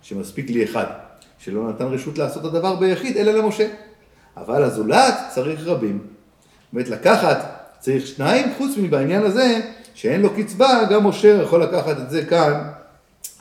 שמספיק 0.03 0.51
לי 0.51 0.65
אחד, 0.65 0.87
שלא 1.39 1.69
נתן 1.69 1.85
רשות 1.85 2.19
לעשות 2.19 2.45
הדבר 2.45 2.77
ביחיד, 2.77 3.17
אלא 3.17 3.33
למשה. 3.33 3.69
אבל 4.37 4.63
הזולת 4.63 5.15
צריך 5.35 5.61
רבים. 5.67 5.99
זאת 5.99 6.73
אומרת, 6.73 6.89
לקחת 6.89 7.61
צריך 7.79 8.07
שניים, 8.07 8.47
חוץ 8.59 8.71
מבעניין 8.77 9.23
הזה, 9.23 9.61
שאין 9.95 10.21
לו 10.21 10.31
קצבה, 10.35 10.85
גם 10.91 11.07
משה 11.07 11.43
יכול 11.43 11.63
לקחת 11.63 11.99
את 11.99 12.11
זה 12.11 12.25
כאן, 12.25 12.71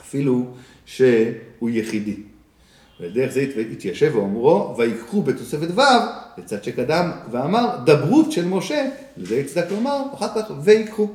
אפילו 0.01 0.45
שהוא 0.85 1.69
יחידי. 1.69 2.15
ודרך 3.01 3.31
זה 3.31 3.45
התיישב 3.71 4.11
ואומרו, 4.15 4.75
ויקחו 4.77 5.21
בתוספת 5.21 5.67
ו' 5.75 5.81
לצד 6.37 6.63
שקדם 6.63 7.11
ואמר, 7.31 7.77
דברות 7.85 8.31
של 8.31 8.45
משה, 8.45 8.85
לזה 9.17 9.35
יצדק 9.35 9.71
לומר, 9.71 10.01
אחר 10.13 10.27
כך 10.35 10.51
ויקחו. 10.63 11.07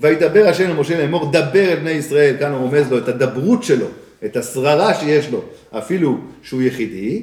וידבר 0.00 0.48
השם 0.48 0.70
למשה 0.70 0.98
לאמור, 0.98 1.30
דבר 1.30 1.72
אל 1.72 1.76
בני 1.76 1.90
ישראל, 1.90 2.36
כאן 2.38 2.52
הוא 2.52 2.60
רומז 2.60 2.90
לו 2.90 2.98
את 2.98 3.08
הדברות 3.08 3.62
שלו, 3.62 3.86
את 4.24 4.36
השררה 4.36 4.94
שיש 4.94 5.30
לו, 5.30 5.42
אפילו 5.78 6.18
שהוא 6.42 6.62
יחידי, 6.62 7.22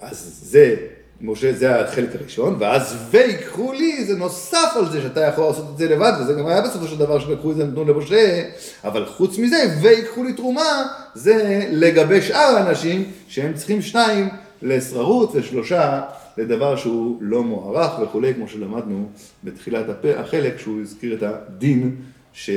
אז 0.00 0.40
זה 0.42 0.74
משה, 1.20 1.52
זה 1.52 1.80
החלק 1.80 2.08
הראשון, 2.14 2.56
ואז 2.58 2.96
ויקחו 3.10 3.72
לי, 3.72 4.04
זה 4.04 4.16
נוסף 4.16 4.72
על 4.76 4.90
זה 4.90 5.02
שאתה 5.02 5.20
יכול 5.20 5.44
לעשות 5.44 5.66
את 5.72 5.78
זה 5.78 5.88
לבד, 5.88 6.12
וזה 6.20 6.32
גם 6.32 6.46
היה 6.46 6.60
בסופו 6.60 6.86
של 6.86 6.98
דבר 6.98 7.18
שלקחו 7.18 7.50
את 7.50 7.56
זה 7.56 7.64
נתנו 7.64 7.84
למשה, 7.84 8.42
אבל 8.84 9.06
חוץ 9.06 9.38
מזה, 9.38 9.56
ויקחו 9.80 10.24
לי 10.24 10.32
תרומה, 10.32 10.86
זה 11.14 11.66
לגבי 11.70 12.22
שאר 12.22 12.56
האנשים 12.56 13.10
שהם 13.28 13.54
צריכים 13.54 13.82
שניים 13.82 14.28
לשררות 14.62 15.30
ושלושה 15.34 16.02
לדבר 16.38 16.76
שהוא 16.76 17.18
לא 17.20 17.42
מוערך 17.42 17.98
וכולי, 17.98 18.34
כמו 18.34 18.48
שלמדנו 18.48 19.08
בתחילת 19.44 19.88
הפ... 19.88 20.04
החלק, 20.18 20.58
שהוא 20.58 20.80
הזכיר 20.80 21.14
את 21.14 21.22
הדין 21.22 21.96
ש... 22.32 22.50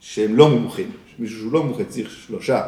שהם 0.00 0.36
לא 0.36 0.48
מומחים, 0.48 0.90
מישהו 1.18 1.38
שהוא 1.38 1.52
לא 1.52 1.62
מומחה 1.62 1.84
צריך 1.84 2.10
שלושה 2.10 2.62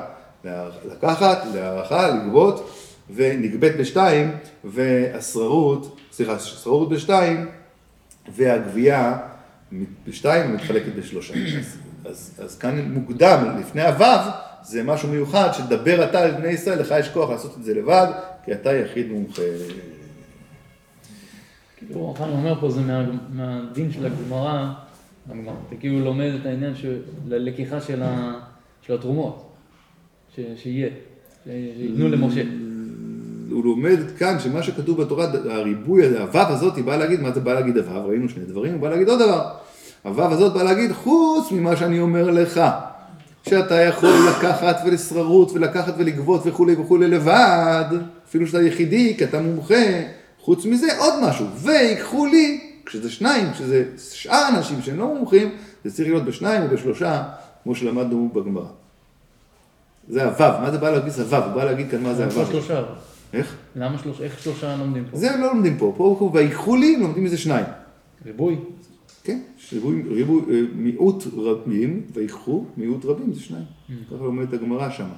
לקחת, 0.85 1.39
להערכה, 1.55 2.09
לגבות. 2.09 2.71
ונגבית 3.15 3.77
בשתיים, 3.77 4.31
והשררות, 4.65 5.97
סליחה, 6.13 6.39
שררות 6.39 6.89
בשתיים, 6.89 7.49
והגבייה 8.35 9.19
בשתיים 10.07 10.55
מתחלקת 10.55 10.95
בשלושה. 10.99 11.35
אז, 12.05 12.41
אז, 12.45 12.59
כאן 12.59 12.93
מוקדם, 12.93 13.57
לפני 13.61 13.83
הוו, 13.83 14.31
זה 14.63 14.83
משהו 14.83 15.09
מיוחד, 15.09 15.53
שתדבר 15.53 16.05
אתה 16.05 16.27
לבני 16.27 16.49
ישראל, 16.49 16.81
לך 16.81 16.95
יש 17.01 17.09
כוח 17.09 17.31
לעשות 17.31 17.57
את 17.59 17.65
זה 17.65 17.75
לבד, 17.75 18.07
כי 18.45 18.53
אתה 18.53 18.73
יחיד 18.73 19.13
מומחה. 19.13 19.43
כאילו, 21.87 22.15
חיים 22.19 22.33
אומר 22.33 22.61
פה, 22.61 22.71
זה 22.71 22.81
מה, 22.81 23.05
מהדין 23.33 23.93
של 23.93 24.07
הגמרא, 24.07 24.73
אתה 25.27 25.77
כאילו 25.81 26.01
לומד 26.01 26.31
את 26.41 26.47
העניין 26.47 26.75
של 26.75 26.97
לקיחה 27.29 27.81
של, 27.81 28.03
ה, 28.03 28.35
של 28.83 28.95
התרומות, 28.95 29.53
ש, 30.37 30.41
שיהיה, 30.57 30.89
שייתנו 31.45 32.09
למשה. 32.09 32.43
הוא 33.51 33.65
לומד 33.65 33.99
כאן 34.19 34.39
שמה 34.39 34.63
שכתוב 34.63 35.03
בתורה, 35.03 35.27
הריבוי, 35.51 36.07
הוו 36.07 36.39
הזאת, 36.41 36.77
היא 36.77 36.85
באה 36.85 36.97
להגיד, 36.97 37.21
מה 37.21 37.33
זה 37.33 37.41
בא 37.41 37.55
להגיד 37.55 37.79
הוו? 37.79 38.09
ראינו 38.09 38.29
שני 38.29 38.45
דברים, 38.45 38.73
הוא 38.73 38.81
בא 38.81 38.91
להגיד 38.91 39.09
עוד 39.09 39.19
דבר. 39.19 39.51
הוו 40.03 40.25
הזאת 40.25 40.55
באה 40.55 40.63
להגיד, 40.63 40.93
חוץ 40.93 41.53
ממה 41.53 41.77
שאני 41.77 42.01
אומר 42.01 42.31
לך, 42.31 42.61
שאתה 43.49 43.81
יכול 43.81 44.15
לקחת 44.31 44.77
ולשררות 44.87 45.53
ולקחת 45.53 45.95
ולגבות 45.99 46.43
וכולי 46.45 46.75
וכולי 46.75 47.09
לבד, 47.09 47.85
אפילו 48.29 48.47
שאתה 48.47 48.63
יחידי, 48.63 49.15
כי 49.19 49.25
אתה 49.25 49.41
מומחה, 49.41 49.75
חוץ 50.43 50.65
מזה 50.65 50.99
עוד 50.99 51.15
משהו, 51.23 51.47
ויקחו 51.55 52.27
לי, 52.27 52.61
כשזה 52.87 53.11
שניים, 53.11 53.53
כשזה 53.53 53.85
שאר 53.99 54.49
אנשים 54.57 54.83
שהם 54.83 54.99
לא 54.99 55.15
מומחים, 55.15 55.49
זה 55.85 55.91
צריך 55.93 56.09
להיות 56.09 56.25
בשניים 56.25 56.63
או 56.63 56.69
בשלושה, 56.69 57.23
כמו 57.63 57.75
שלמדנו 57.75 58.31
בגמרא. 58.35 58.67
זה 60.09 60.25
הוו, 60.25 60.61
מה 60.61 60.71
זה 60.71 60.79
בא 60.79 60.91
להגיד 60.91 61.13
הוו? 61.13 61.37
הוא 61.37 61.55
בא 61.55 61.65
להגיד 61.65 61.91
כאן 61.91 62.03
מה 62.03 62.15
זה 62.15 62.25
הוו. 62.25 62.85
איך? 63.33 63.57
למה 63.77 63.99
שלושה, 63.99 64.25
איך 64.25 64.39
שלושה 64.39 64.77
לומדים 64.77 65.05
פה? 65.11 65.17
זה 65.17 65.37
לא 65.37 65.47
לומדים 65.47 65.79
פה, 65.79 65.95
פה 65.97 66.31
ויקחו 66.35 66.77
לי, 66.77 66.97
לומדים 66.97 67.25
מזה 67.25 67.39
שניים. 67.39 67.67
ריבוי? 68.27 68.57
כן, 69.25 69.39
ריבוי, 69.73 70.03
ריבוי, 70.09 70.43
אה, 70.51 70.61
מיעוט 70.75 71.25
רבים, 71.37 72.03
ויקחו, 72.13 72.65
מיעוט 72.77 73.05
רבים 73.05 73.33
זה 73.33 73.41
שניים. 73.41 73.65
Mm. 73.65 73.93
ככה 74.15 74.25
לומדת 74.25 74.53
הגמרא 74.53 74.91
שם. 74.91 75.09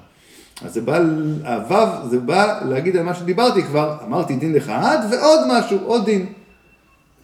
אז 0.63 0.75
זה 0.75 0.81
בא, 0.81 0.99
הוו, 1.45 2.09
זה 2.11 2.19
בא 2.19 2.61
להגיד 2.69 2.97
על 2.97 3.03
מה 3.03 3.15
שדיברתי 3.15 3.63
כבר, 3.63 3.97
אמרתי 4.07 4.37
דין 4.37 4.57
אחד, 4.57 4.99
ועוד 5.11 5.41
משהו, 5.49 5.79
עוד 5.85 6.05
דין. 6.05 6.27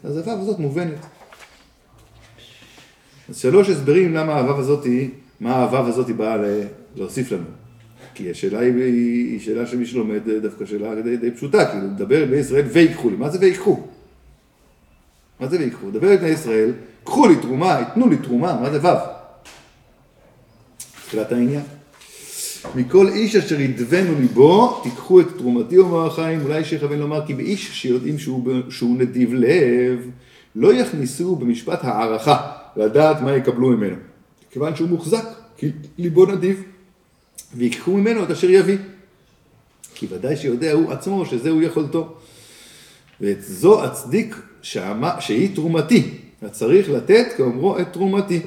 אז 0.04 0.16
הוו 0.16 0.40
הזאת 0.40 0.58
מובנת. 0.58 1.06
אז 3.28 3.36
שלוש 3.36 3.68
הסברים 3.68 4.14
למה 4.14 4.38
הוו 4.38 4.58
הזאת, 4.58 4.86
מה 5.40 5.62
הוו 5.62 5.86
הזאת 5.86 6.10
באה 6.10 6.36
להוסיף 6.96 7.32
לנו. 7.32 7.44
כי 8.14 8.30
השאלה 8.30 8.58
היא, 8.58 8.74
היא 8.82 9.40
שאלה 9.40 9.66
שמי 9.66 9.86
שלומד 9.86 10.20
דווקא 10.42 10.66
שאלה 10.66 11.02
די, 11.02 11.16
די 11.16 11.30
פשוטה, 11.30 11.66
כאילו, 11.66 11.86
לדבר 11.86 12.24
בני 12.24 12.36
ישראל 12.36 12.64
ויקחו 12.72 13.10
לי, 13.10 13.16
מה 13.16 13.30
זה 13.30 13.38
ויקחו? 13.40 13.80
מה 15.40 15.46
זה 15.48 15.58
ויקחו? 15.58 15.90
דבר 15.90 16.16
בני 16.16 16.28
ישראל, 16.28 16.72
קחו 17.04 17.28
לי 17.28 17.36
תרומה, 17.36 17.78
ייתנו 17.78 18.08
לי 18.08 18.16
תרומה, 18.16 18.60
מה 18.60 18.70
זה 18.70 18.80
וו? 18.80 18.98
תחילת 21.06 21.32
העניין. 21.32 21.62
מכל 22.74 23.08
איש 23.08 23.36
אשר 23.36 23.60
ידבנו 23.60 24.20
ליבו, 24.20 24.80
תיקחו 24.82 25.20
את 25.20 25.26
תרומתי 25.38 25.78
אומר 25.78 26.06
החיים, 26.06 26.40
אולי 26.42 26.64
שיכוון 26.64 26.98
לומר 26.98 27.26
כי 27.26 27.34
באיש 27.34 27.70
שיודעים 27.72 28.18
שהוא, 28.18 28.52
שהוא 28.70 28.98
נדיב 28.98 29.34
לב, 29.34 30.10
לא 30.56 30.74
יכניסו 30.74 31.36
במשפט 31.36 31.84
הערכה 31.84 32.52
לדעת 32.76 33.20
מה 33.20 33.36
יקבלו 33.36 33.68
ממנו, 33.68 33.96
כיוון 34.50 34.76
שהוא 34.76 34.88
מוחזק, 34.88 35.24
כי 35.56 35.70
ליבו 35.98 36.26
נדיב. 36.26 36.62
ויקחו 37.54 37.90
ממנו 37.90 38.24
את 38.24 38.30
אשר 38.30 38.50
יביא. 38.50 38.78
כי 39.94 40.06
ודאי 40.10 40.36
שיודע 40.36 40.72
הוא 40.72 40.92
עצמו 40.92 41.26
שזהו 41.26 41.62
יכולתו. 41.62 42.14
ואת 43.20 43.42
זו 43.42 43.86
אצדיק 43.86 44.36
שהיא 44.62 45.54
תרומתי, 45.54 46.10
הצריך 46.42 46.90
לתת 46.90 47.26
כאומרו 47.36 47.78
את 47.78 47.92
תרומתי. 47.92 48.40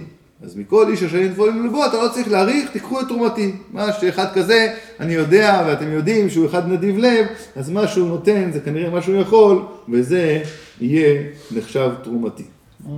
אז 0.44 0.56
מכל 0.56 0.88
איש 0.92 1.04
אשר 1.04 1.18
ינפול 1.18 1.66
לבו, 1.66 1.86
אתה 1.86 2.04
לא 2.04 2.10
צריך 2.14 2.28
להעריך, 2.28 2.72
תיקחו 2.72 3.02
את 3.02 3.08
תרומתי. 3.08 3.56
מה 3.72 3.94
שאחד 3.94 4.34
כזה, 4.34 4.76
אני 5.00 5.14
יודע, 5.14 5.64
ואתם 5.68 5.92
יודעים 5.92 6.30
שהוא 6.30 6.46
אחד 6.46 6.68
נדיב 6.68 6.98
לב, 6.98 7.26
אז 7.56 7.70
מה 7.70 7.88
שהוא 7.88 8.08
נותן 8.08 8.52
זה 8.52 8.60
כנראה 8.60 8.90
מה 8.90 9.02
שהוא 9.02 9.16
יכול, 9.16 9.66
וזה 9.90 10.44
יהיה 10.82 11.24
נחשב 11.52 11.92
תרומתי. 12.04 12.44
אם 12.44 12.92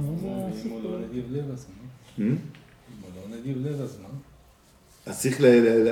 הוא 0.70 0.82
לא 0.84 0.98
נדיב 1.10 1.26
לב 1.30 1.52
אז 1.54 1.66
מה? 2.18 2.26
לא 3.56 3.84
אז 3.84 3.98
מה? 4.02 4.08
אז 5.06 5.20
צריך 5.22 5.38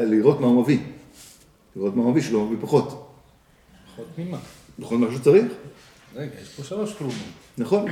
לראות 0.09 0.41
מה 0.41 0.47
הוא 0.47 0.63
מביא. 0.63 0.79
לראות 1.75 1.95
מה 1.95 2.03
הוא 2.03 2.11
מביא, 2.11 2.21
שלא 2.21 2.45
מביא 2.45 2.57
פחות. 2.61 2.87
פחות 3.93 4.05
ממה? 4.17 4.37
בכל 4.79 4.97
מה 4.97 5.07
שצריך. 5.15 5.45
רגע, 6.15 6.31
יש 6.41 6.49
פה 6.49 6.63
שלוש 6.63 6.93
תרומות. 6.93 7.15
נכון. 7.57 7.85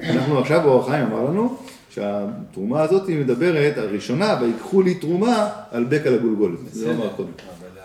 אנחנו 0.00 0.38
עכשיו, 0.38 0.64
אור 0.64 0.82
החיים 0.82 1.06
אמר 1.06 1.24
לנו 1.24 1.56
שהתרומה 1.98 2.82
הזאת 2.82 3.08
היא 3.08 3.20
מדברת, 3.20 3.78
הראשונה, 3.78 4.38
ויקחו 4.40 4.82
לי 4.82 4.94
תרומה 4.94 5.50
על 5.70 5.84
בקע 5.84 6.10
לגולגולת. 6.10 6.58
זה 6.72 6.86
לא 6.86 6.92
אמר 6.92 7.12
קודם. 7.16 7.28
אבל 7.58 7.80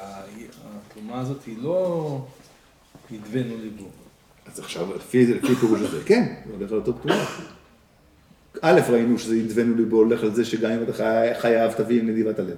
התרומה 0.87 1.21
הזאת 1.21 1.45
היא 1.45 1.55
לא 1.61 2.25
נדבנו 3.11 3.57
ליבו. 3.63 3.85
אז 4.53 4.59
עכשיו, 4.59 4.87
לפי 4.95 5.55
פירוש 5.59 5.81
הזה, 5.81 6.03
כן, 6.05 6.33
זה 6.47 6.53
הולך 6.53 6.71
על 6.71 6.77
אותו 6.77 6.91
תרומה. 6.91 7.25
א', 8.61 8.81
ראינו 8.89 9.19
שזה 9.19 9.35
ידבנו 9.37 9.75
ליבו 9.75 9.97
הולך 9.97 10.23
על 10.23 10.35
זה 10.35 10.45
שגם 10.45 10.71
אם 10.71 10.83
אתה 10.83 10.93
חייב, 11.39 11.71
תביא 11.71 12.01
עם 12.01 12.09
נדיבת 12.09 12.39
הלב. 12.39 12.57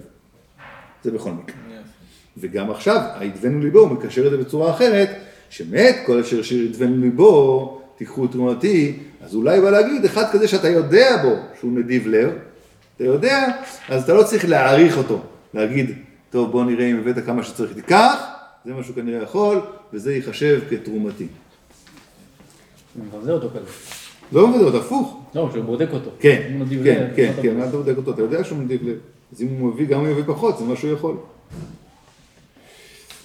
זה 1.04 1.12
בכל 1.12 1.32
מקרה. 1.32 1.56
וגם 2.38 2.72
עכשיו, 2.72 3.02
הידבנו 3.16 3.60
ליבו, 3.60 3.80
הוא 3.80 3.90
מקשר 3.90 4.26
את 4.26 4.32
זה 4.32 4.38
בצורה 4.38 4.72
אחרת, 4.72 5.10
שמת 5.50 5.96
כל 6.06 6.20
אשר 6.20 6.42
שידבנו 6.42 7.02
ליבו, 7.02 7.82
תיקחו 7.98 8.28
תרומתי, 8.28 8.94
אז 9.22 9.36
אולי 9.36 9.62
בא 9.62 9.70
להגיד, 9.70 10.06
אחד 10.06 10.32
כזה 10.32 10.48
שאתה 10.48 10.70
יודע 10.70 11.18
בו 11.24 11.36
שהוא 11.60 11.72
נדיב 11.72 12.08
לב, 12.08 12.30
אתה 12.96 13.04
יודע, 13.04 13.48
אז 13.90 14.04
אתה 14.04 14.14
לא 14.14 14.24
צריך 14.24 14.50
להעריך 14.50 14.98
אותו, 14.98 15.22
להגיד, 15.54 15.92
טוב 16.30 16.52
בוא 16.52 16.66
נראה 16.66 16.92
אם 16.92 16.98
הבאת 17.00 17.26
כמה 17.26 17.44
שצריך, 17.44 17.74
תיקח, 17.74 18.24
זה 18.66 18.74
מה 18.74 18.84
שהוא 18.84 18.96
כנראה 18.96 19.24
יכול, 19.24 19.62
וזה 19.94 20.16
ייחשב 20.16 20.62
כתרומתי. 20.70 21.28
הוא 22.96 23.04
מבזה 23.06 23.32
אותו 23.32 23.50
כזה. 23.50 23.72
לא 24.32 24.48
מבזה 24.48 24.64
אותו, 24.64 24.78
הפוך. 24.78 25.22
לא, 25.36 25.50
שהוא 25.54 25.66
בודק 25.66 25.88
אותו. 25.92 26.12
כן, 26.20 26.58
כן, 26.84 27.08
כן, 27.16 27.34
כן? 27.42 27.58
מה 27.58 27.64
אתה 27.64 27.78
בודק 27.78 27.98
אותו? 27.98 28.12
אתה 28.12 28.22
יודע 28.22 28.44
שהוא 28.44 28.58
נדיב 28.58 28.88
לב. 28.88 28.98
אז 29.34 29.42
אם 29.42 29.48
הוא 29.48 29.74
מביא, 29.74 29.88
גם 29.88 30.00
הוא 30.00 30.08
יביא 30.08 30.24
פחות, 30.28 30.58
זה 30.58 30.66
מה 30.66 30.76
שהוא 30.76 30.94
יכול. 30.94 31.16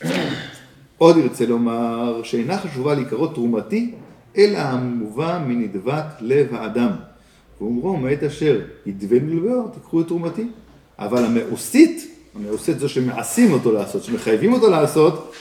עוד 0.99 1.17
ירצה 1.17 1.47
לומר 1.47 2.21
שאינה 2.23 2.59
חשובה 2.59 2.95
להיקרוא 2.95 3.29
תרומתי, 3.35 3.95
אלא 4.37 4.59
המובא 4.59 5.45
מנדבת 5.47 6.05
לב 6.21 6.55
האדם. 6.55 6.91
ואומרו, 7.61 7.97
מעת 7.97 8.23
אשר 8.23 8.61
ידבנו 8.87 9.37
לבו, 9.37 9.69
תיקחו 9.69 10.01
את 10.01 10.07
תרומתי. 10.07 10.47
אבל 10.99 11.25
המעושית, 11.25 12.17
המעושית 12.35 12.79
זו 12.79 12.89
שמעשים 12.89 13.53
אותו 13.53 13.73
לעשות, 13.73 14.05
שמחייבים 14.05 14.53
אותו 14.53 14.71
לעשות, 14.71 15.33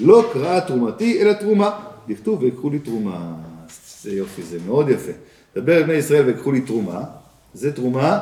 לא 0.00 0.30
קראה 0.32 0.60
תרומתי, 0.60 1.22
אלא 1.22 1.32
תרומה. 1.32 1.70
דכתוב 2.08 2.42
ויקחו 2.42 2.70
לי 2.70 2.78
תרומה. 2.78 3.34
זה 4.02 4.12
יופי, 4.12 4.42
זה 4.42 4.58
מאוד 4.66 4.88
יפה. 4.88 5.12
דבר 5.56 5.82
בני 5.82 5.92
ישראל 5.94 6.26
ויקחו 6.26 6.52
לי 6.52 6.60
תרומה, 6.60 7.04
זה 7.54 7.72
תרומה 7.72 8.20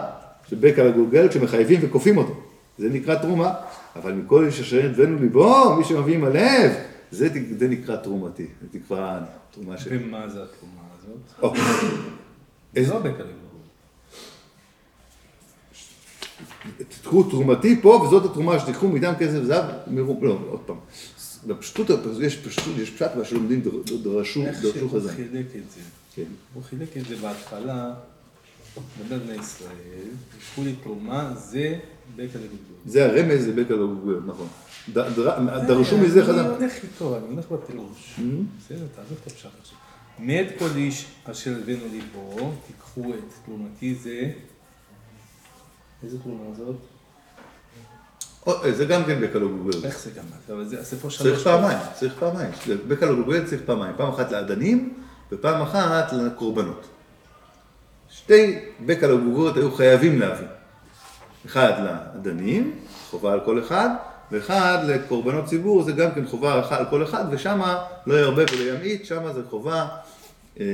שבק 0.51 0.79
על 0.79 0.87
הגולגל 0.87 1.29
כשמחייבים 1.29 1.81
וכופים 1.83 2.19
אותו. 2.19 2.35
זה 2.79 2.89
נקרא 2.89 3.15
תרומה. 3.15 3.53
אבל 3.97 4.13
מכל 4.13 4.45
איש 4.47 4.61
אשר 4.61 4.85
ידבנו 4.85 5.19
ליבו, 5.19 5.77
מי 5.77 5.85
שמביא 5.85 6.15
עם 6.15 6.25
הלב, 6.25 6.73
זה, 7.17 7.29
זה 7.59 7.69
נקרא 7.69 7.97
תרומתי. 7.97 8.47
זה 8.73 8.79
נקרא 8.79 9.21
תרומה 9.51 9.79
של... 9.79 9.99
ומה 10.03 10.29
זה 10.29 10.43
התרומה 10.43 10.83
הזאת? 10.99 11.43
או, 11.43 11.55
איזה- 12.77 12.89
זה 12.89 12.95
לא 12.95 13.01
בקלגור. 13.01 13.33
תקחו 16.89 17.23
תרומתי 17.23 17.83
פה, 17.83 17.89
וזאת 18.07 18.25
התרומה 18.31 18.59
שתיקחו 18.61 18.89
מטעם 18.89 19.15
כסף 19.15 19.39
וזהב, 19.43 19.65
מרו- 19.91 20.19
לא, 20.23 20.39
עוד 20.51 20.61
פעם. 20.67 20.77
בפשטות, 21.47 21.87
יש 22.21 22.37
פשטות, 22.37 22.75
יש 22.79 22.91
פשט 22.91 23.11
מה 23.17 23.25
שלומדים 23.25 23.61
דר- 23.61 23.97
דרשו, 24.03 24.43
איך 24.43 24.63
דרשו 24.63 24.79
שהוא 24.79 24.91
חז"ל. 24.91 25.09
חילק 25.11 25.47
את 25.47 25.71
זה. 25.71 25.81
כן. 26.15 26.23
הוא 26.55 26.63
חילק 26.63 26.97
את 26.97 27.05
זה 27.09 27.17
בהתחלה, 27.17 27.95
מדבר 29.01 29.19
בני 29.19 29.35
ישראל, 29.35 30.09
לקחו 30.39 30.65
לי 30.65 30.75
תרומה, 30.83 31.35
זה 31.35 31.79
בקלגור. 32.17 32.49
זה 32.87 33.05
הרמז, 33.07 33.45
זה 33.45 33.53
בקע 33.53 33.75
לגוגויות, 33.75 34.23
נכון. 34.27 34.49
דרשו 34.89 35.99
מזה 35.99 36.21
אני 36.21 36.29
חז"ל. 36.29 36.41
הולך 36.41 36.73
איתו, 36.83 37.17
אני 37.17 37.35
הולך 37.35 37.45
בפירוש. 37.51 38.15
Mm-hmm. 38.19 38.23
בסדר, 38.59 38.87
תעזוב 38.95 39.19
את 39.23 39.27
הפשט 39.27 39.49
עכשיו. 39.61 39.79
מאת 40.19 40.47
כל 40.59 40.69
איש 40.77 41.07
אשר 41.25 41.51
הבאנו 41.63 41.85
ליבו, 41.93 42.53
תיקחו 42.67 43.15
את 43.15 43.33
תרומתי 43.45 43.95
זה. 43.95 44.31
איזה 46.03 46.19
תרומה 46.19 46.55
זאת? 46.57 46.77
או, 48.47 48.73
זה 48.73 48.85
גם 48.85 49.05
כן 49.05 49.21
בקע 49.21 49.39
לגוגויות. 49.39 49.85
איך 49.85 49.99
זה 49.99 50.11
גם? 50.11 50.25
אבל 50.53 50.65
זה 50.65 50.81
הספר 50.81 51.09
שלוש. 51.09 51.29
צריך 51.29 51.45
פעמיים, 51.45 51.79
צריך 51.95 52.15
פעמיים. 52.19 52.51
בקע 52.89 53.07
לגוגויות 53.07 53.47
צריך 53.47 53.63
פעמיים. 53.67 53.93
פעם 53.97 54.09
אחת 54.09 54.33
לאדנים, 54.33 54.95
ופעם 55.33 55.63
אחת 55.63 56.13
לקורבנות. 56.13 56.87
שתי 58.11 58.59
בקע 58.87 59.07
לגוגויות 59.07 59.57
היו 59.57 59.73
חייבים 59.73 60.21
להביא. 60.21 60.47
אחד 61.47 61.73
לאדנים, 61.85 62.79
חובה 63.11 63.33
על 63.33 63.41
כל 63.45 63.59
אחד, 63.59 63.89
ואחד 64.33 64.79
לקורבנות 64.87 65.45
ציבור, 65.47 65.83
זה 65.83 65.93
גם 65.93 66.11
כן 66.15 66.27
חובה 66.27 66.61
אחת 66.61 66.79
על 66.79 66.87
כל 66.91 67.03
אחד, 67.05 67.25
ושמה 67.31 67.85
לא 68.07 68.15
ירבה 68.15 68.43
ולא 68.53 68.73
ימעיט, 68.73 69.05
שמה 69.05 69.33
זה 69.33 69.41
חובה 69.51 69.89
אה, 70.61 70.65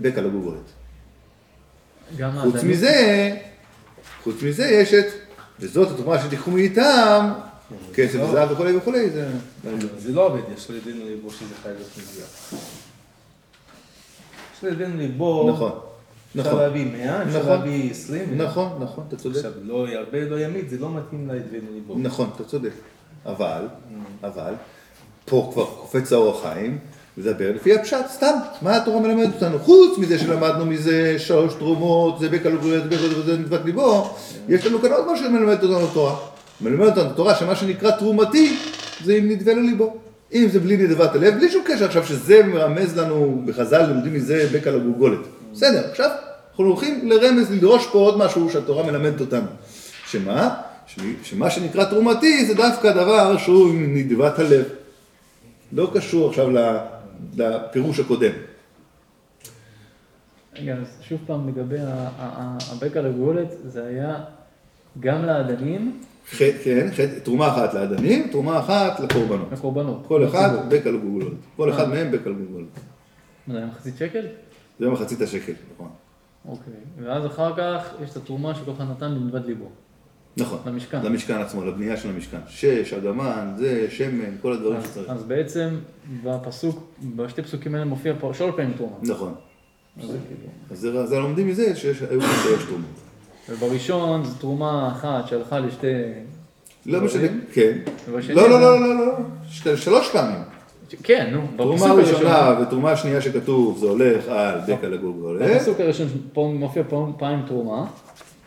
בקע 0.00 0.20
לגוגויות. 0.20 0.64
גם 2.16 2.30
חוץ 2.42 2.54
האדנים- 2.54 2.70
מזה, 2.72 3.36
חוץ 4.22 4.42
מזה 4.42 4.66
יש 4.66 4.94
את, 4.94 5.06
וזאת 5.60 5.90
התרומה 5.90 6.22
שתיקחו 6.22 6.50
מאיתם, 6.50 7.32
כסף 7.94 8.14
לא. 8.14 8.22
וזהב 8.24 8.50
וכולי 8.50 8.76
וכולי, 8.76 9.10
זה... 9.10 9.28
זה 9.98 10.12
לא 10.12 10.26
עובד, 10.26 10.40
יש 10.56 10.70
לבנו 10.70 11.04
ליבו 11.04 11.30
שזה 11.30 11.54
חייב 11.62 11.74
להיות 11.76 11.88
מדויק. 11.98 12.62
יש 14.56 14.64
לבנו 14.64 14.96
ליבו, 14.98 15.50
נכון, 15.54 15.72
אפשר 16.40 16.48
נכון, 16.48 16.62
להביא 16.62 16.86
100, 16.92 17.22
אפשר 17.22 17.38
נכון. 17.38 17.50
להביא 17.50 17.90
20. 17.90 18.38
נכון, 18.38 18.68
נכון, 18.80 19.04
אתה 19.08 19.16
צודק. 19.16 19.36
עכשיו, 19.36 19.50
לא 19.62 19.88
ירבה, 19.88 20.24
לא 20.30 20.40
ימית, 20.40 20.70
זה 20.70 20.78
לא 20.78 20.90
מתאים 20.94 21.28
לבנו 21.28 21.72
ליבו. 21.74 21.94
נכון, 21.98 22.30
אתה 22.36 22.44
צודק. 22.44 22.70
אבל, 23.26 23.66
אבל, 24.24 24.52
פה 25.24 25.50
כבר 25.52 25.64
קופץ 25.64 26.12
האור 26.12 26.38
החיים, 26.38 26.78
מדבר 27.18 27.52
לפי 27.54 27.74
הפשט, 27.74 28.06
סתם, 28.08 28.34
מה 28.62 28.76
התורה 28.76 29.00
מלמדת 29.00 29.34
אותנו? 29.34 29.58
חוץ 29.58 29.98
מזה 29.98 30.18
שלמדנו 30.18 30.66
מזה 30.66 31.18
שלוש 31.18 31.54
תרומות, 31.54 32.18
זה 32.18 32.28
בקלוגריות, 32.28 32.84
זה 33.26 33.38
נדבת 33.38 33.64
ליבו, 33.64 34.16
יש 34.48 34.66
לנו 34.66 34.78
כאן 34.78 34.92
עוד 34.92 35.12
משהו 35.12 35.26
שמלמדת 35.26 35.62
אותנו 35.62 35.84
התורה. 35.84 36.16
מלמדת 36.60 36.98
אותנו 36.98 37.10
התורה 37.10 37.34
שמה 37.34 37.56
שנקרא 37.56 37.90
תרומתי, 37.90 38.56
זה 39.04 39.14
אם 39.14 39.28
נדבה 39.28 39.54
לליבו. 39.54 39.96
אם 40.32 40.48
זה 40.52 40.60
בלי 40.60 40.76
נדבת 40.76 41.14
הלב, 41.14 41.34
בלי 41.34 41.50
שום 41.50 41.62
קשר 41.66 41.84
עכשיו 41.84 42.06
שזה 42.06 42.42
מרמז 42.42 42.98
לנו, 42.98 43.42
בחז"ל 43.46 43.86
לומדים 43.86 44.14
מזה 44.14 44.48
בקע 44.52 44.70
לגולגולת. 44.70 45.20
בסדר, 45.54 45.90
עכשיו 45.90 46.10
אנחנו 46.50 46.64
הולכים 46.64 47.08
לרמז, 47.08 47.52
לדרוש 47.52 47.86
פה 47.86 47.98
עוד 47.98 48.18
משהו 48.18 48.50
שהתורה 48.50 48.82
מלמדת 48.82 49.20
אותנו. 49.20 49.46
שמה? 50.06 50.54
שמה 51.22 51.50
שנקרא 51.50 51.84
תרומתי 51.84 52.46
זה 52.46 52.54
דווקא 52.54 52.92
דבר 52.92 53.36
שהוא 53.36 53.74
נדבת 53.74 54.38
הלב. 54.38 54.64
לא 55.72 55.90
קשור 55.94 56.28
עכשיו 56.28 56.48
לפירוש 57.36 58.00
הקודם. 58.00 58.32
רגע, 60.56 60.74
אז 60.74 60.86
שוב 61.08 61.20
פעם 61.26 61.48
לגבי 61.48 61.76
הבקע 61.78 63.02
לגולת, 63.02 63.54
זה 63.66 63.86
היה 63.86 64.16
גם 65.00 65.24
לאדנים, 65.24 66.00
כן, 66.38 66.88
תרומה 67.22 67.48
אחת 67.48 67.74
לאדנים, 67.74 68.28
תרומה 68.32 68.58
אחת 68.58 69.00
לקורבנות. 69.00 69.48
לקורבנות. 69.52 70.04
כל 70.08 70.24
אחד. 70.24 70.50
בקע 70.68 70.90
לגולגולת. 70.90 71.36
כל 71.56 71.70
אחד. 71.70 71.88
מהם 71.88 72.10
בקע 72.10 72.30
לגולגולת. 72.30 72.66
מה 73.46 73.54
זה 73.54 73.58
היה 73.58 73.66
מחצית 73.66 73.96
שקל? 73.98 74.26
זה 74.78 74.88
מחצית 74.88 75.20
השקל, 75.20 75.52
נכון. 75.74 75.88
אוקיי. 76.48 76.72
ואז 77.02 77.26
אחר 77.26 77.52
כך 77.56 77.88
יש 78.04 78.10
את 78.10 78.16
התרומה 78.16 78.54
שכל 78.54 78.70
אחד 78.76 78.84
נתן 78.90 79.10
לנדבת 79.12 79.46
ליבו. 79.46 79.68
נכון. 80.36 80.58
למשכן. 80.66 81.02
למשכן 81.04 81.34
עצמו, 81.40 81.64
לבנייה 81.64 81.96
של 81.96 82.08
המשכן. 82.10 82.38
שש, 82.48 82.92
אגמן, 82.92 83.52
זה, 83.58 83.86
שמן, 83.90 84.36
כל 84.42 84.52
הדברים 84.52 84.76
אז- 84.76 84.84
שצריך. 84.84 85.10
אז 85.10 85.22
בעצם 85.24 85.68
בפסוק, 86.24 86.84
בשתי 87.16 87.42
פסוקים 87.42 87.74
האלה 87.74 87.84
מופיע 87.84 88.14
פה 88.20 88.30
שלוש 88.34 88.54
פעמים 88.56 88.72
תרומה. 88.76 88.96
נכון. 89.02 89.34
אז 90.02 90.08
זה 90.08 90.18
כאילו. 90.28 91.02
אז 91.02 91.12
לומדים 91.12 91.48
מזה 91.48 91.76
שיש 91.76 92.02
היו 92.02 92.20
שלוש 92.22 92.64
תרומות. 92.64 92.90
ובראשון 93.48 94.24
זו 94.24 94.34
תרומה 94.38 94.88
אחת 94.92 95.28
שהלכה 95.28 95.58
לשתי... 95.58 95.86
לא 96.86 97.00
משנה. 97.00 97.28
כן. 97.52 97.78
לא, 98.08 98.50
לא, 98.50 98.60
לא, 98.60 98.80
לא, 98.80 99.06
לא, 99.06 99.12
של- 99.48 99.76
שלוש 99.76 100.10
פעמים. 100.12 100.40
כן, 101.02 101.28
נו, 101.32 101.40
בפסוק 101.40 101.56
תרומה 101.56 101.86
הראשון. 101.86 102.14
ראשונה 102.14 102.58
ותרומה 102.62 102.96
שנייה 102.96 103.20
שכתוב, 103.20 103.78
זה 103.78 103.86
הולך 103.86 104.28
על 104.28 104.58
בקע 104.68 104.88
לגולגולת. 104.88 105.50
בפסוק 105.56 105.80
הראשון 105.80 106.06
פה 106.32 106.52
מופיע 106.58 106.82
פעם- 107.18 107.42
תרומה, 107.46 107.86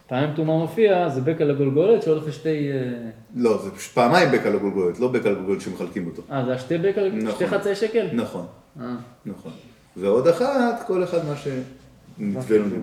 פעם 0.08 0.30
תרומה 0.36 0.58
מופיע, 0.58 1.10
זה 1.10 1.22
בקע 1.22 1.46
לגולגולת 1.46 2.04
שהולך 2.04 2.28
לשתי... 2.28 2.72
אה, 2.72 3.10
לא, 3.36 3.58
זה 3.64 3.72
פשוט 3.72 3.94
פעמיים 3.94 4.32
בקע 4.32 4.50
לגולגולת, 4.50 5.00
לא 5.00 5.08
בקע 5.08 5.30
לגולגולת 5.32 5.62
שמחלקים 5.62 6.08
אותו. 6.08 6.22
אה, 6.32 6.46
זה 6.46 6.54
השתי 6.54 6.78
בקע, 6.78 7.02
נכון. 7.14 7.32
שתי 7.36 7.48
חצאי 7.48 7.76
שקל? 7.76 8.08
נכון, 8.14 8.46
אה. 8.82 8.86
נכון. 9.26 9.52
ועוד 9.98 10.28
אחת, 10.28 10.84
כל 10.88 11.04
אחד 11.04 11.20
מה 11.26 11.34
שנתווה 11.36 12.58
לנו. 12.58 12.76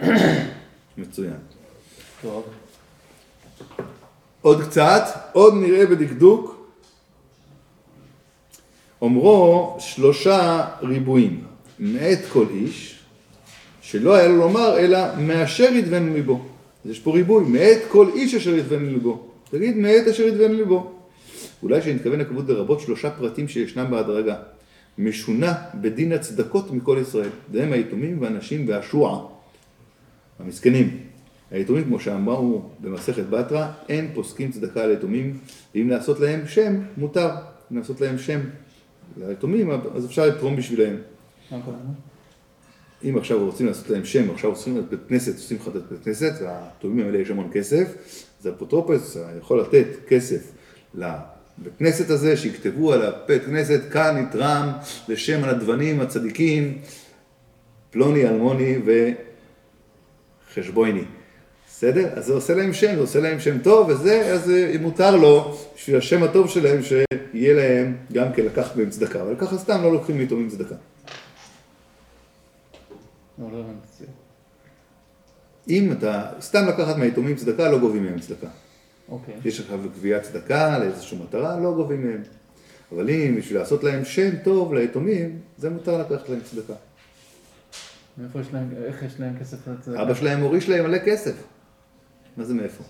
מצוין. 0.98 1.32
טוב. 2.22 2.42
עוד 4.42 4.62
קצת, 4.62 5.02
עוד 5.32 5.54
נראה 5.54 5.86
בדקדוק. 5.86 6.55
אומרו 9.02 9.76
שלושה 9.78 10.64
ריבועים, 10.82 11.40
מאת 11.78 12.18
כל 12.32 12.46
איש, 12.50 12.98
שלא 13.80 14.14
היה 14.14 14.28
לו 14.28 14.36
לומר 14.36 14.78
אלא 14.78 14.98
מאשר 15.18 15.72
ידבנו 15.72 16.14
ליבו. 16.14 16.44
אז 16.84 16.90
יש 16.90 17.00
פה 17.00 17.14
ריבוי, 17.14 17.44
מאת 17.48 17.78
כל 17.88 18.08
איש 18.14 18.34
אשר 18.34 18.54
ידבנו 18.54 18.90
ליבו. 18.90 19.26
תגיד 19.50 19.76
מאת 19.76 20.06
אשר 20.06 20.22
ידבנו 20.22 20.54
ליבו. 20.54 20.92
אולי 21.62 21.82
שנתכוון 21.82 22.20
לכבוד 22.20 22.50
לרבות 22.50 22.80
שלושה 22.80 23.10
פרטים 23.10 23.48
שישנם 23.48 23.90
בהדרגה. 23.90 24.36
משונה 24.98 25.54
בדין 25.74 26.12
הצדקות 26.12 26.70
מכל 26.70 26.98
ישראל. 27.02 27.28
והם 27.52 27.72
היתומים 27.72 28.22
והנשים 28.22 28.68
והשוע. 28.68 29.28
המסכנים. 30.38 30.98
היתומים, 31.50 31.84
כמו 31.84 32.00
שאמרו 32.00 32.62
במסכת 32.80 33.28
בתרא, 33.30 33.66
אין 33.88 34.10
פוסקים 34.14 34.50
צדקה 34.50 34.82
על 34.82 34.90
היתומים, 34.90 35.38
ואם 35.74 35.90
לעשות 35.90 36.20
להם 36.20 36.46
שם, 36.46 36.74
מותר. 36.96 37.30
אם 37.72 37.76
לעשות 37.76 38.00
להם 38.00 38.18
שם 38.18 38.40
ליתומים, 39.16 39.70
אז 39.70 40.06
אפשר 40.06 40.26
לתרום. 40.26 40.56
מה 41.50 41.58
הכוונה? 41.58 41.78
אם 43.04 43.18
עכשיו 43.18 43.44
רוצים 43.44 43.66
לעשות 43.66 43.90
להם 43.90 44.04
שם, 44.04 44.30
עכשיו 44.30 44.50
עושים 44.50 44.78
את 44.78 44.88
בית 44.90 45.00
כנסת, 45.08 45.34
עושים 45.34 45.56
לך 45.60 45.68
את 45.68 45.72
בית 45.90 46.04
כנסת, 46.04 46.32
והתורמים 46.40 47.06
האלה 47.06 47.18
יש 47.18 47.30
המון 47.30 47.50
כסף, 47.52 47.94
אז 48.40 48.46
האפוטרופוס 48.46 49.16
יכול 49.38 49.60
לתת 49.60 49.86
כסף 50.08 50.52
לבית 50.94 51.72
כנסת 51.78 52.10
הזה, 52.10 52.36
שיכתבו 52.36 52.92
על 52.92 53.02
הבית 53.02 53.44
כנסת, 53.44 53.80
כאן 53.92 54.16
נתרם 54.16 54.68
לשם 55.08 55.44
הנדבנים 55.44 56.00
הצדיקים, 56.00 56.78
פלוני, 57.90 58.28
אלמוני 58.28 58.78
וחשבויני. 60.50 61.04
בסדר? 61.68 62.08
אז 62.12 62.26
זה 62.26 62.32
עושה 62.32 62.54
להם 62.54 62.72
שם, 62.72 62.94
זה 62.94 63.00
עושה 63.00 63.20
להם 63.20 63.40
שם 63.40 63.58
טוב, 63.58 63.88
וזה, 63.88 64.20
אז 64.32 64.50
אה, 64.50 64.74
מותר 64.80 65.16
לו, 65.16 65.58
בשביל 65.76 65.96
השם 65.96 66.22
הטוב 66.22 66.50
שלהם, 66.50 66.82
שיהיה 67.36 67.54
להם 67.54 67.96
גם 68.12 68.32
כן 68.32 68.44
לקחת 68.44 68.76
מהם 68.76 68.90
צדקה. 68.90 69.22
אבל 69.22 69.36
ככה 69.38 69.58
סתם 69.58 69.82
לא 69.82 69.92
לוקחים 69.92 70.18
מיתומים 70.18 70.48
צדקה. 70.48 70.74
לא, 73.38 73.46
לא. 73.52 73.64
אם 75.68 75.92
אתה 75.92 76.32
סתם 76.40 76.66
לקחת 76.68 76.96
מהיתומים 76.96 77.36
צדקה, 77.36 77.70
לא 77.70 77.78
גובים 77.78 78.04
מהם 78.04 78.20
צדקה. 78.20 78.46
אוקיי. 79.08 79.34
יש 79.44 79.60
עכשיו 79.60 79.78
גביית 79.98 80.22
צדקה 80.22 80.78
לאיזושהי 80.78 81.18
מטרה, 81.18 81.60
לא 81.60 81.72
גובים 81.74 82.06
מהם. 82.06 82.22
אבל 82.92 83.10
אם 83.10 83.36
בשביל 83.38 83.58
לעשות 83.58 83.84
להם 83.84 84.04
שם 84.04 84.36
טוב 84.44 84.74
ליתומים, 84.74 85.38
זה 85.58 85.70
מותר 85.70 85.98
לקחת 85.98 86.28
להם 86.28 86.40
צדקה. 86.40 86.74
מאיפה 88.18 88.40
יש 88.40 88.46
להם, 88.52 88.68
איך 88.84 89.02
יש 89.02 89.20
להם 89.20 89.38
כסף 89.40 89.68
לצדקה? 89.68 90.02
אבא 90.02 90.14
שלהם 90.14 90.40
הוריש 90.40 90.68
להם 90.68 90.84
מלא 90.84 90.98
כסף. 90.98 91.34
מה 92.36 92.44
זה 92.44 92.54
מאיפה? 92.54 92.84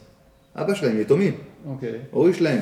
אבא 0.56 0.74
שלהם 0.74 1.00
יתומים, 1.00 1.34
אוקיי. 1.66 1.98
הוריש 2.10 2.40
להם 2.42 2.58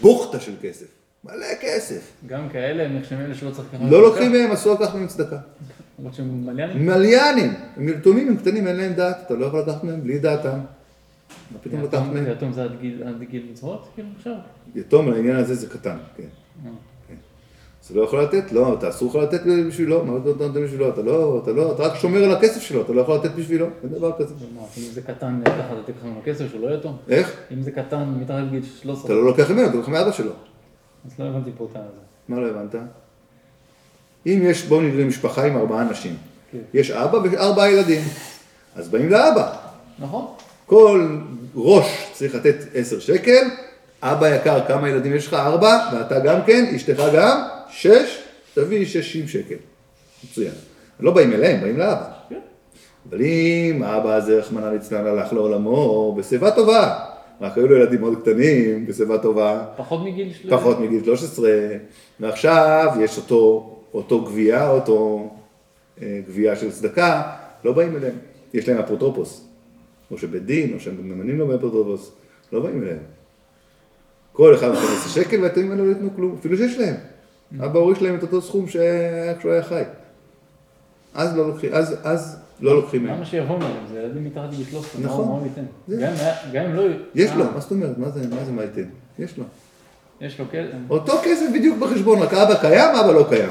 בוכטה 0.00 0.40
של 0.40 0.52
כסף. 0.62 0.86
מלא 1.24 1.46
כסף. 1.60 2.12
גם 2.26 2.48
כאלה 2.48 2.82
הם 2.82 2.96
נחשבים 2.96 3.20
אלה 3.20 3.34
שלא 3.34 3.50
צריך 3.50 3.68
לקחת 3.74 3.90
לא 3.90 4.02
לוקחים 4.02 4.32
מהם, 4.32 4.50
אסור 4.52 4.74
לקחת 4.74 4.94
מהם 4.94 5.06
צדקה. 5.06 5.38
למרות 5.98 6.14
שהם 6.14 6.46
מליינים? 6.46 6.86
מליינים, 6.86 7.52
הם 7.76 7.88
יתומים, 7.88 8.28
הם 8.28 8.36
קטנים, 8.36 8.66
אין 8.66 8.76
להם 8.76 8.92
דת, 8.92 9.16
אתה 9.26 9.34
לא 9.34 9.46
יכול 9.46 9.60
לקחת 9.60 9.84
מהם 9.84 10.00
בלי 10.02 10.18
דעתם. 10.18 10.58
מה 11.52 11.58
פתאום 11.62 11.82
לקחת 11.82 12.02
מהם? 12.12 12.26
יתום 12.32 12.52
זה 12.52 12.62
עד 12.64 12.70
גיל- 12.80 13.02
עד 13.06 13.22
גיל 13.30 13.46
מצוות? 13.52 13.88
כאילו 13.94 14.08
עכשיו? 14.16 14.34
יתום 14.74 15.10
לעניין 15.10 15.36
הזה 15.36 15.54
זה 15.54 15.66
קטן, 15.68 15.96
כן. 16.16 16.68
אז 17.84 17.96
לא 17.96 18.02
יכול 18.02 18.22
לתת? 18.22 18.52
לא, 18.52 18.74
אתה 18.74 18.88
אסור 18.88 19.10
לך 19.10 19.16
לתת 19.16 19.40
בשבילו, 19.68 20.04
מה 20.04 20.16
אתה 20.16 20.44
נותן 20.44 20.64
בשבילו? 20.64 20.88
אתה 20.88 21.02
לא, 21.02 21.40
אתה 21.42 21.52
לא, 21.52 21.72
אתה 21.72 21.82
רק 21.82 21.94
שומר 21.94 22.24
על 22.24 22.32
הכסף 22.32 22.60
שלו, 22.60 22.82
אתה 22.82 22.92
לא 22.92 23.00
יכול 23.00 23.16
לתת 23.16 23.30
בשבילו, 23.30 23.66
אין 23.82 23.92
דבר 23.92 24.12
כזה. 24.18 24.34
אם 24.78 24.82
זה 24.92 25.02
קטן 25.02 25.40
ככה 25.44 25.72
אתה 25.72 25.82
תיקח 25.86 26.04
ממנו 26.04 26.20
כסף 26.24 26.44
שהוא 26.50 26.68
לא 26.68 26.74
יתום? 26.74 26.96
איך? 27.08 27.36
אם 27.52 27.62
זה 27.62 27.70
קטן 27.70 28.04
מתחת 28.20 28.38
לגיל 28.46 28.62
13, 28.82 29.04
אתה 29.04 29.14
לא 29.14 29.24
לוקח 29.24 29.50
ממנו, 29.50 29.66
אתה 29.66 29.76
לוקח 29.76 29.88
מאבא 29.88 30.12
שלו. 30.12 30.32
אז 31.06 31.12
לא 31.18 31.24
הבנתי 31.24 31.50
פה 31.58 31.68
את 31.70 31.76
הזה. 31.76 32.00
מה 32.28 32.40
לא 32.40 32.46
הבנת? 32.46 32.74
אם 34.26 34.40
יש, 34.42 34.64
בואו 34.64 34.80
נראה 34.80 35.04
משפחה 35.04 35.46
עם 35.46 35.56
ארבעה 35.56 35.82
אנשים. 35.82 36.16
כן. 36.52 36.58
יש 36.74 36.90
אבא 36.90 37.16
וארבעה 37.16 37.70
ילדים. 37.70 38.02
אז 38.76 38.88
באים 38.88 39.10
לאבא. 39.10 39.52
נכון? 39.98 40.26
כל 40.66 41.18
ראש 41.54 42.10
צריך 42.12 42.34
לתת 42.34 42.56
עשר 42.74 42.98
שקל, 42.98 43.42
אבא 44.02 44.28
יקר, 44.28 44.66
כמה 44.68 44.88
ילדים 44.88 45.14
יש 45.14 45.26
לך? 45.26 45.34
ארבע, 45.34 45.88
ואתה 45.92 46.20
גם 46.20 46.38
כן, 46.46 46.72
אשתך 46.76 47.02
גם, 47.14 47.42
שש, 47.72 48.22
תביא 48.54 48.86
ששים 48.86 49.28
שקל. 49.28 49.54
מצוין. 50.24 50.52
לא 51.00 51.10
באים 51.10 51.32
אליהם, 51.32 51.60
באים 51.60 51.78
לאבא. 51.78 52.12
כן. 52.28 52.40
אבל 53.08 53.20
אם 53.22 53.82
האבא 53.82 54.14
הזה, 54.14 54.38
רחמנא 54.38 54.66
ליצלן, 54.66 55.06
הלך 55.06 55.32
לעולמו 55.32 56.14
בשיבה 56.18 56.50
טובה, 56.50 56.98
רק 57.40 57.56
היו 57.56 57.68
לו 57.68 57.76
ילדים 57.76 58.00
מאוד 58.00 58.22
קטנים, 58.22 58.86
בשיבה 58.86 59.18
טובה, 59.18 59.64
פחות 59.76 60.04
מגיל 60.04 60.32
של... 60.32 60.50
פחות 60.50 60.80
מגיל 60.80 61.04
13, 61.04 61.50
ועכשיו 62.20 62.92
יש 63.00 63.16
אותו, 63.16 63.74
אותו 63.94 64.24
גבייה, 64.24 64.70
אותו 64.70 65.30
אה, 66.02 66.20
גבייה 66.28 66.56
של 66.56 66.70
צדקה, 66.70 67.22
לא 67.64 67.72
באים 67.72 67.96
אליהם. 67.96 68.14
יש 68.54 68.68
להם 68.68 68.78
אפוטרופוס, 68.78 69.44
או 70.10 70.18
שבית 70.18 70.44
דין, 70.44 70.74
או 70.74 70.80
שהם 70.80 70.96
ממנים 71.02 71.38
לו 71.38 71.46
באפוטרופוס, 71.46 72.12
לא 72.52 72.60
באים 72.60 72.82
אליהם. 72.82 72.98
כל 74.32 74.54
אחד 74.54 74.68
נותן 74.68 74.80
10 74.80 75.08
שקל 75.08 75.44
האלה 75.44 75.74
לא 75.74 75.88
ייתנו 75.88 76.10
כלום, 76.16 76.36
אפילו 76.40 76.56
שיש 76.56 76.78
להם. 76.78 76.94
אבא 77.60 77.78
הוריש 77.78 78.02
להם 78.02 78.14
את 78.14 78.22
אותו 78.22 78.42
סכום 78.42 78.68
שהיה 78.68 79.34
כשהוא 79.38 79.52
היה 79.52 79.62
חי. 79.62 79.82
אז 81.14 81.36
לא 81.36 81.48
לוקחים, 81.48 81.70
אז, 81.74 81.94
אז 82.04 82.36
לא 82.60 82.74
לוקחים 82.76 83.04
מהם. 83.04 83.14
למה 83.16 83.24
שיבוא 83.26 83.58
מהם? 83.58 83.72
זה 83.92 83.98
ילדים 84.00 84.24
מתחת 84.24 84.48
לגיל 84.52 84.64
13, 84.70 85.00
מה- 85.00 85.06
נכון. 85.06 85.28
מה 85.28 85.34
הוא 85.34 85.46
ייתן? 85.46 85.64
גם 86.06 86.12
היה- 86.52 86.66
אם 86.66 86.74
לא... 86.74 86.82
יש 87.14 87.30
אה, 87.30 87.36
לו, 87.36 87.44
מה 87.54 87.60
זאת 87.60 87.70
אומרת? 87.70 87.98
מה 87.98 88.10
זה, 88.10 88.28
מה 88.28 88.44
זה 88.44 88.52
מה 88.52 88.62
ייתן? 88.62 88.84
יש 89.18 89.38
לו. 89.38 89.44
יש 90.20 90.38
לו 90.40 90.44
כסף. 90.50 90.68
אותו 90.90 91.12
כסף 91.24 91.46
בדיוק 91.54 91.78
בחשבון, 91.78 92.18
רק 92.18 92.34
אבא 92.34 92.54
קיים, 92.60 92.94
אבא 92.94 93.12
לא 93.12 93.26
קיים. 93.28 93.50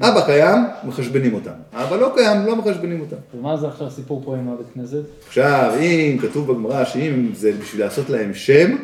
אבא 0.00 0.26
קיים, 0.26 0.58
מחשבנים 0.84 1.34
אותם. 1.34 1.50
אבא 1.72 1.96
לא 1.96 2.12
קיים, 2.16 2.46
לא 2.46 2.56
מחשבנים 2.56 3.00
אותם. 3.00 3.16
ומה 3.34 3.56
זה 3.56 3.68
עכשיו 3.68 3.86
הסיפור 3.86 4.22
פה 4.24 4.36
עם 4.36 4.48
הבית 4.48 4.66
כנסת? 4.74 5.02
עכשיו, 5.26 5.72
אם 5.80 6.16
כתוב 6.22 6.52
בגמרא 6.52 6.84
שאם 6.84 7.30
זה 7.34 7.52
בשביל 7.60 7.84
לעשות 7.84 8.10
להם 8.10 8.34
שם, 8.34 8.76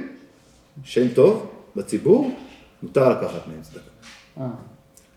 שם 0.84 1.08
טוב 1.08 1.46
בציבור, 1.76 2.30
מותר 2.82 3.08
לקחת 3.08 3.46
מהם 3.46 3.58
צדקה. 3.62 3.80
אה. 4.40 4.46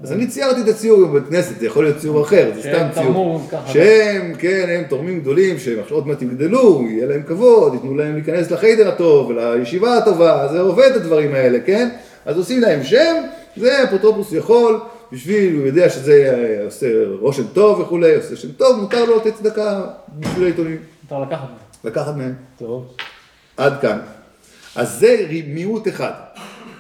אז 0.04 0.12
אני 0.12 0.28
ציירתי 0.28 0.62
את 0.62 0.68
הציור 0.68 1.06
בבית 1.06 1.24
כנסת, 1.30 1.60
זה 1.60 1.66
יכול 1.66 1.84
להיות 1.84 1.98
ציור 1.98 2.24
אחר, 2.24 2.52
זה 2.56 2.62
סתם 2.62 2.88
ציור. 2.94 3.42
שהם, 3.66 4.34
כן, 4.40 4.66
הם 4.70 4.84
תורמים 4.84 5.20
גדולים, 5.20 5.60
שהם 5.60 5.78
עוד 5.90 6.08
מעט 6.08 6.22
יגדלו, 6.22 6.84
יהיה 6.90 7.06
להם 7.06 7.24
כבוד, 7.24 7.74
ייתנו 7.74 7.96
להם 7.96 8.14
להיכנס 8.14 8.52
לחיידר 8.52 8.88
הטוב, 8.88 9.30
ולישיבה 9.30 9.98
הטובה, 9.98 10.48
זה 10.52 10.62
עובד 10.62 10.92
הדברים 10.96 11.36
האלה, 11.36 11.60
כן? 11.66 11.90
אז 12.26 12.38
עושים 12.38 12.62
להם 12.62 12.84
שם, 12.84 13.16
זה 13.58 13.84
אפוטרופוס 13.84 14.34
יכול, 14.34 14.80
בשביל, 15.12 15.56
הוא 15.56 15.66
יודע 15.66 15.90
שזה 15.90 16.34
אה, 16.34 16.66
עושה 16.66 16.88
רושם 17.20 17.48
טוב 17.54 17.80
וכולי, 17.80 18.16
עושה 18.16 18.36
שם 18.36 18.52
טוב, 18.52 18.80
מותר 18.80 19.06
לו 19.06 19.18
לתת 19.18 19.36
צדקה 19.36 19.82
בשביל 20.20 20.44
העיתונים, 20.44 20.78
מותר 21.04 21.24
לקחת 21.24 21.44
מהם. 21.44 21.58
לקחת 21.84 22.16
מהם. 22.16 22.34
טוב. 22.60 22.96
עד 23.58 23.82
כאן. 23.82 24.00
אז 24.76 25.00
זה 25.00 25.26
מיעוט 25.48 25.88
אחד. 25.88 26.12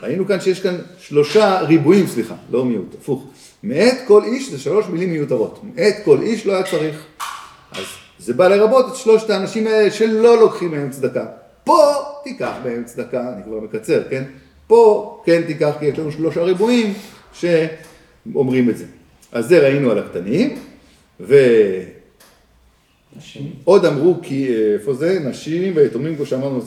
ראינו 0.01 0.27
כאן 0.27 0.41
שיש 0.41 0.59
כאן 0.59 0.77
שלושה 0.99 1.61
ריבועים, 1.61 2.07
סליחה, 2.07 2.35
לא 2.51 2.65
מיעוט, 2.65 2.95
הפוך. 3.01 3.27
מאת 3.63 3.97
כל 4.07 4.23
איש 4.23 4.49
זה 4.49 4.59
שלוש 4.59 4.85
מילים 4.87 5.11
מיותרות. 5.11 5.59
מאת 5.63 5.95
כל 6.05 6.21
איש 6.21 6.45
לא 6.45 6.53
היה 6.53 6.63
צריך. 6.63 7.05
אז 7.71 7.85
זה 8.19 8.33
בא 8.33 8.47
לרבות 8.47 8.85
את 8.91 8.95
שלושת 8.95 9.29
האנשים 9.29 9.67
האלה 9.67 9.91
שלא 9.91 10.39
לוקחים 10.39 10.71
מהם 10.71 10.89
צדקה. 10.89 11.25
פה 11.63 11.93
תיקח 12.23 12.53
מהם 12.63 12.83
צדקה, 12.83 13.33
אני 13.33 13.43
כבר 13.43 13.59
מקצר, 13.59 14.03
כן? 14.09 14.23
פה 14.67 15.21
כן 15.25 15.41
תיקח, 15.47 15.71
כי 15.79 15.85
יש 15.85 15.99
לנו 15.99 16.11
שלושה 16.11 16.43
ריבועים 16.43 16.93
שאומרים 17.33 18.69
את 18.69 18.77
זה. 18.77 18.85
אז 19.31 19.47
זה 19.47 19.59
ראינו 19.59 19.91
על 19.91 19.99
הקטנים, 19.99 20.57
ועוד 21.19 21.35
נשים. 23.17 23.51
אמרו 23.67 24.19
כי, 24.23 24.47
איפה 24.73 24.93
זה? 24.93 25.19
נשים 25.19 25.73
ויתומים, 25.75 26.15
כמו 26.15 26.25
שאמרנו. 26.25 26.61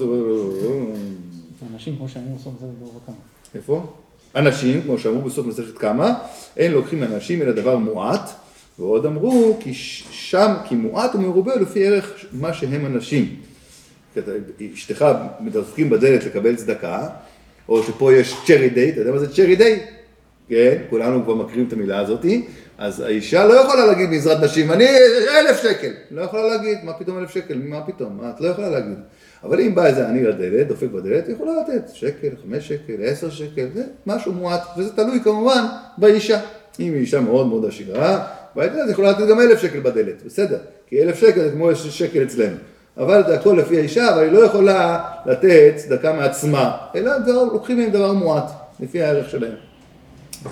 אנשים 1.75 1.97
כמו 1.97 2.09
שאמרו 2.09 2.39
סוף 2.39 2.53
זה 2.61 2.67
דור 2.81 3.01
וכמה. 3.03 3.15
איפה? 3.55 3.87
אנשים, 4.37 4.83
כמו 4.83 4.99
שאמרו 4.99 5.23
בסוף 5.23 5.47
מסכת 5.47 5.79
כמה, 5.79 6.15
אין 6.57 6.73
לוקחים 6.73 7.01
מאנשים 7.01 7.43
אלא 7.43 7.53
דבר 7.53 7.79
מועט, 7.79 8.31
ועוד 8.79 9.07
אמרו 9.07 9.57
כי 9.61 9.75
שם, 9.75 10.55
כי 10.69 10.75
מועט 10.75 11.15
ומרובה 11.15 11.57
לפי 11.57 11.87
ערך 11.87 12.25
מה 12.33 12.53
שהם 12.55 12.87
אנשים. 12.87 13.37
אשתך 14.75 15.07
מדפקים 15.41 15.91
בדלת 15.91 16.25
לקבל 16.25 16.57
צדקה, 16.57 17.09
או 17.69 17.83
שפה 17.83 18.15
יש 18.15 18.37
צ'רי 18.47 18.71
דיי, 18.71 18.91
אתה 18.91 19.01
יודע 19.01 19.13
מה 19.13 19.19
זה 19.19 19.35
צ'רי 19.35 19.57
דיי? 19.57 19.81
כן, 20.49 20.83
כולנו 20.91 21.25
כבר 21.25 21.35
מכירים 21.35 21.67
את 21.69 21.73
המילה 21.73 21.99
הזאתי, 21.99 22.47
אז 22.79 23.01
האישה 23.01 23.47
לא 23.47 23.55
יכולה 23.55 23.87
להגיד 23.87 24.11
בעזרת 24.11 24.45
נשים, 24.45 24.73
אני 24.73 24.87
אלף 25.39 25.63
שקל, 25.63 25.93
לא 26.11 26.23
יכולה 26.23 26.49
להגיד, 26.49 26.79
מה 26.85 26.93
פתאום 26.93 27.19
אלף 27.19 27.31
שקל, 27.31 27.59
מה 27.65 27.81
פתאום, 27.87 28.21
את 28.31 28.41
לא 28.41 28.49
יכולה 28.49 28.69
להגיד. 28.69 28.99
אבל 29.45 29.61
אם 29.61 29.75
בא 29.75 29.87
איזה 29.87 30.09
עני 30.09 30.23
לדלת, 30.23 30.69
דופק 30.69 30.89
בדלת, 30.89 31.27
היא 31.27 31.35
יכולה 31.35 31.53
לתת 31.61 31.95
שקל, 31.95 32.29
חמש 32.43 32.69
שקל, 32.69 32.95
עשר 33.05 33.31
שקל, 33.31 33.67
זה 33.75 33.83
משהו 34.07 34.33
מועט, 34.33 34.63
וזה 34.79 34.97
תלוי 34.97 35.21
כמובן 35.25 35.65
באישה. 35.99 36.41
אם 36.81 36.93
היא 36.93 37.01
אישה 37.01 37.21
מאוד 37.21 37.47
מאוד 37.47 37.65
עשירה, 37.65 38.27
בדלת 38.57 38.73
היא 38.85 38.91
יכולה 38.91 39.11
לתת 39.11 39.29
גם 39.29 39.41
אלף 39.41 39.61
שקל 39.63 39.81
בדלת, 39.81 40.23
בסדר, 40.27 40.59
כי 40.87 41.03
אלף 41.03 41.19
שקל 41.19 41.41
זה 41.41 41.51
כמו 41.51 41.75
שקל 41.75 42.23
אצלנו. 42.23 42.57
אבל 42.97 43.23
זה 43.27 43.35
הכל 43.35 43.57
לפי 43.59 43.79
האישה, 43.79 44.15
אבל 44.15 44.23
היא 44.23 44.33
לא 44.33 44.39
יכולה 44.39 45.05
לתת 45.27 45.73
צדקה 45.77 46.13
מעצמה, 46.13 46.77
אלא 46.95 47.19
דבר, 47.19 47.45
לוקחים 47.45 47.79
מהם 47.79 47.91
דבר 47.91 48.13
מועט, 48.13 48.51
לפי 48.81 49.03
הערך 49.03 49.31
שלהם. 49.31 49.55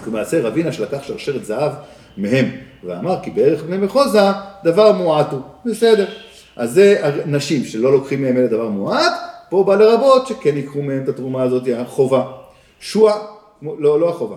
למעשה 0.07 0.41
רבינה 0.41 0.73
שלקח 0.73 1.03
שרשרת 1.03 1.45
זהב 1.45 1.73
מהם, 2.17 2.47
ואמר 2.85 3.17
כי 3.23 3.31
בערך 3.31 3.63
בני 3.63 3.77
מחוזה 3.77 4.19
דבר 4.65 4.93
מועט 4.93 5.33
הוא, 5.33 5.41
בסדר. 5.67 6.07
אז 6.57 6.73
זה 6.73 7.13
נשים 7.27 7.65
שלא 7.65 7.93
לוקחים 7.93 8.23
מהם 8.23 8.37
אלה 8.37 8.47
דבר 8.47 8.69
מועט, 8.69 9.13
פה 9.51 9.65
בא 9.65 9.75
לרבות 9.75 10.27
שכן 10.27 10.57
ייקחו 10.57 10.83
מהם 10.83 11.03
את 11.03 11.09
התרומה 11.09 11.43
הזאת, 11.43 11.69
החובה. 11.77 12.33
שועה, 12.81 13.19
לא, 13.63 14.01
לא 14.01 14.09
החובה. 14.09 14.37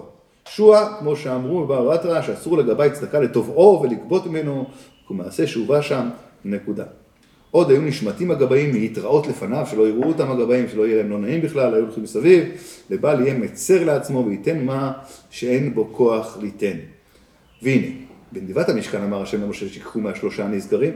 שועה, 0.49 0.97
כמו 0.99 1.15
שאמרו 1.15 1.67
בבטרה, 1.67 2.23
שאסור 2.23 2.57
לגבי 2.57 2.89
צדקה 2.93 3.19
לתובעו 3.19 3.81
ולגבות 3.81 4.25
ממנו, 4.25 4.65
כמעשה 5.07 5.47
שהובא 5.47 5.81
שם, 5.81 6.09
נקודה. 6.45 6.83
עוד 7.51 7.69
היו 7.69 7.81
נשמטים 7.81 8.31
הגבאים 8.31 8.73
להתראות 8.73 9.27
לפניו, 9.27 9.65
שלא 9.71 9.87
יראו 9.87 10.03
אותם 10.03 10.31
הגבאים, 10.31 10.69
שלא 10.69 10.87
יהיה 10.87 10.97
להם 10.97 11.09
לא 11.09 11.19
נעים 11.19 11.41
בכלל, 11.41 11.73
היו 11.73 11.83
הולכים 11.83 12.03
מסביב, 12.03 12.43
לבל 12.89 13.21
יהיה 13.21 13.33
מצר 13.33 13.83
לעצמו 13.83 14.25
וייתן 14.27 14.65
מה 14.65 14.91
שאין 15.29 15.73
בו 15.73 15.89
כוח 15.91 16.37
ליתן. 16.41 16.77
והנה, 17.61 17.87
בנדיבת 18.31 18.69
המשכן 18.69 19.01
אמר 19.01 19.21
השם 19.21 19.41
למשה 19.41 19.69
שיקחו 19.69 19.99
מהשלושה 19.99 20.45
הנזכרים, 20.45 20.93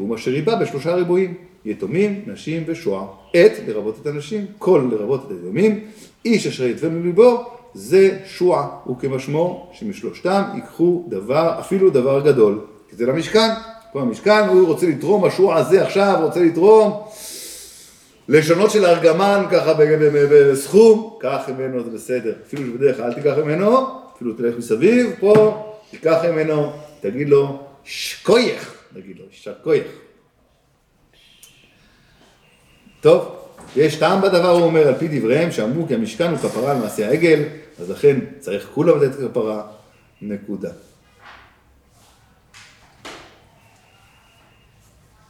והוא 0.00 0.16
אשר 0.16 0.30
ריבה 0.30 0.56
בשלושה 0.56 0.94
ריבועים, 0.94 1.34
יתומים, 1.64 2.22
נשים 2.26 2.62
ושועה. 2.66 3.04
עת, 3.34 3.52
לרבות 3.68 3.98
את 4.02 4.06
הנשים, 4.06 4.46
כל 4.58 4.88
לרבות 4.92 5.24
את 5.26 5.30
היתומים, 5.30 5.80
איש 6.24 6.46
אשר 6.46 6.64
יתבנו 6.64 7.02
ליבו, 7.02 7.44
זה 7.74 8.18
שועה, 8.26 8.68
וכמשמו 8.90 9.70
שמשלושתם 9.72 10.42
ייקחו 10.54 11.04
דבר, 11.08 11.56
אפילו 11.60 11.90
דבר 11.90 12.20
גדול, 12.20 12.60
כי 12.90 12.96
זה 12.96 13.06
למשכן, 13.06 13.48
פה 13.92 14.00
המשכן, 14.00 14.48
הוא 14.48 14.66
רוצה 14.66 14.86
לתרום 14.86 15.24
משהו 15.24 15.52
עזה 15.52 15.82
עכשיו, 15.82 16.18
רוצה 16.22 16.40
לתרום. 16.40 17.02
לשונות 18.28 18.70
של 18.70 18.84
ארגמן 18.84 19.44
ככה 19.50 19.74
בסכום, 20.30 21.16
קח 21.20 21.48
ממנו, 21.48 21.84
זה 21.84 21.90
בסדר. 21.90 22.32
אפילו 22.46 22.62
שבדרך 22.66 22.96
כלל 22.96 23.06
אל 23.06 23.12
תיקח 23.12 23.34
ממנו, 23.44 23.86
אפילו 24.16 24.32
תלך 24.32 24.58
מסביב, 24.58 25.10
פה, 25.20 25.64
תיקח 25.90 26.18
ממנו, 26.32 26.72
תגיד 27.00 27.28
לו, 27.28 27.58
שקוייך, 27.84 28.79
נגיד 28.96 29.18
לו, 29.18 29.24
שקוייך. 29.30 29.86
טוב, 33.00 33.36
יש 33.76 33.96
טעם 33.96 34.20
בדבר, 34.20 34.48
הוא 34.48 34.62
אומר, 34.62 34.88
על 34.88 34.94
פי 34.98 35.18
דבריהם, 35.18 35.52
שאמרו 35.52 35.86
כי 35.86 35.94
המשכן 35.94 36.30
הוא 36.30 36.38
כפרה 36.38 36.70
על 36.70 36.78
מעשה 36.78 37.08
העגל, 37.08 37.42
אז 37.80 37.90
לכן 37.90 38.20
צריך 38.38 38.70
כולם 38.74 39.02
לתת 39.02 39.30
כפרה, 39.30 39.66
נקודה. 40.22 40.70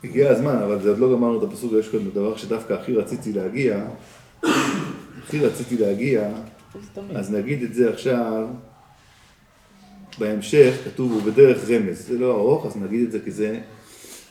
הגיע 0.05 0.31
הזמן, 0.31 0.57
אבל 0.57 0.83
זה 0.83 0.89
עוד 0.89 0.99
לא 0.99 1.13
גמרנו 1.13 1.39
את 1.39 1.53
הפסוק, 1.53 1.73
יש 1.73 1.89
כאן 1.89 2.11
דבר 2.11 2.37
שדווקא 2.37 2.73
הכי 2.73 2.97
רציתי 2.97 3.33
להגיע, 3.33 3.87
הכי 5.23 5.39
רציתי 5.47 5.77
להגיע, 5.77 6.29
אז 7.15 7.31
נגיד 7.31 7.63
את 7.63 7.75
זה 7.75 7.91
עכשיו, 7.91 8.47
בהמשך 10.19 10.75
כתוב 10.85 11.13
הוא 11.13 11.23
בדרך 11.23 11.71
רמז, 11.71 12.07
זה 12.07 12.19
לא 12.19 12.37
ארוך, 12.37 12.67
אז 12.67 12.77
נגיד 12.77 13.03
את 13.07 13.13
זה 13.13 13.19
כי 13.25 13.31
זה 13.31 13.61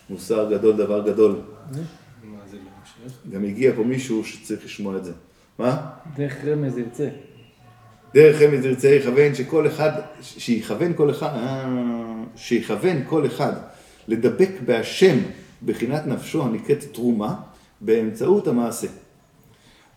מוסר 0.10 0.52
גדול, 0.52 0.78
דבר 0.78 1.08
גדול. 1.08 1.36
בהמשך? 1.72 3.18
גם 3.32 3.46
הגיע 3.46 3.72
פה 3.76 3.84
מישהו 3.84 4.26
שצריך 4.26 4.66
לשמוע 4.66 4.98
את 4.98 5.06
זה. 5.06 5.12
מה? 5.60 5.90
דרך 6.16 6.46
רמז 6.46 6.78
ירצה. 6.78 7.10
דרך 8.14 8.42
רמז 8.42 8.66
ירצה 8.66 8.88
יכוון 8.88 9.36
שכל 9.36 9.68
אחד, 9.68 9.92
שיכוון 10.22 10.94
כל 10.96 11.10
אחד, 11.10 11.30
אה, 11.34 11.66
שיכוון 12.36 12.98
כל 13.08 13.26
אחד 13.26 13.54
לדבק 14.08 14.50
בהשם 14.66 15.18
בחינת 15.66 16.08
נפשו 16.08 16.44
הנקראת 16.44 16.84
תרומה 16.92 17.36
באמצעות 17.82 18.48
המעשה. 18.48 18.88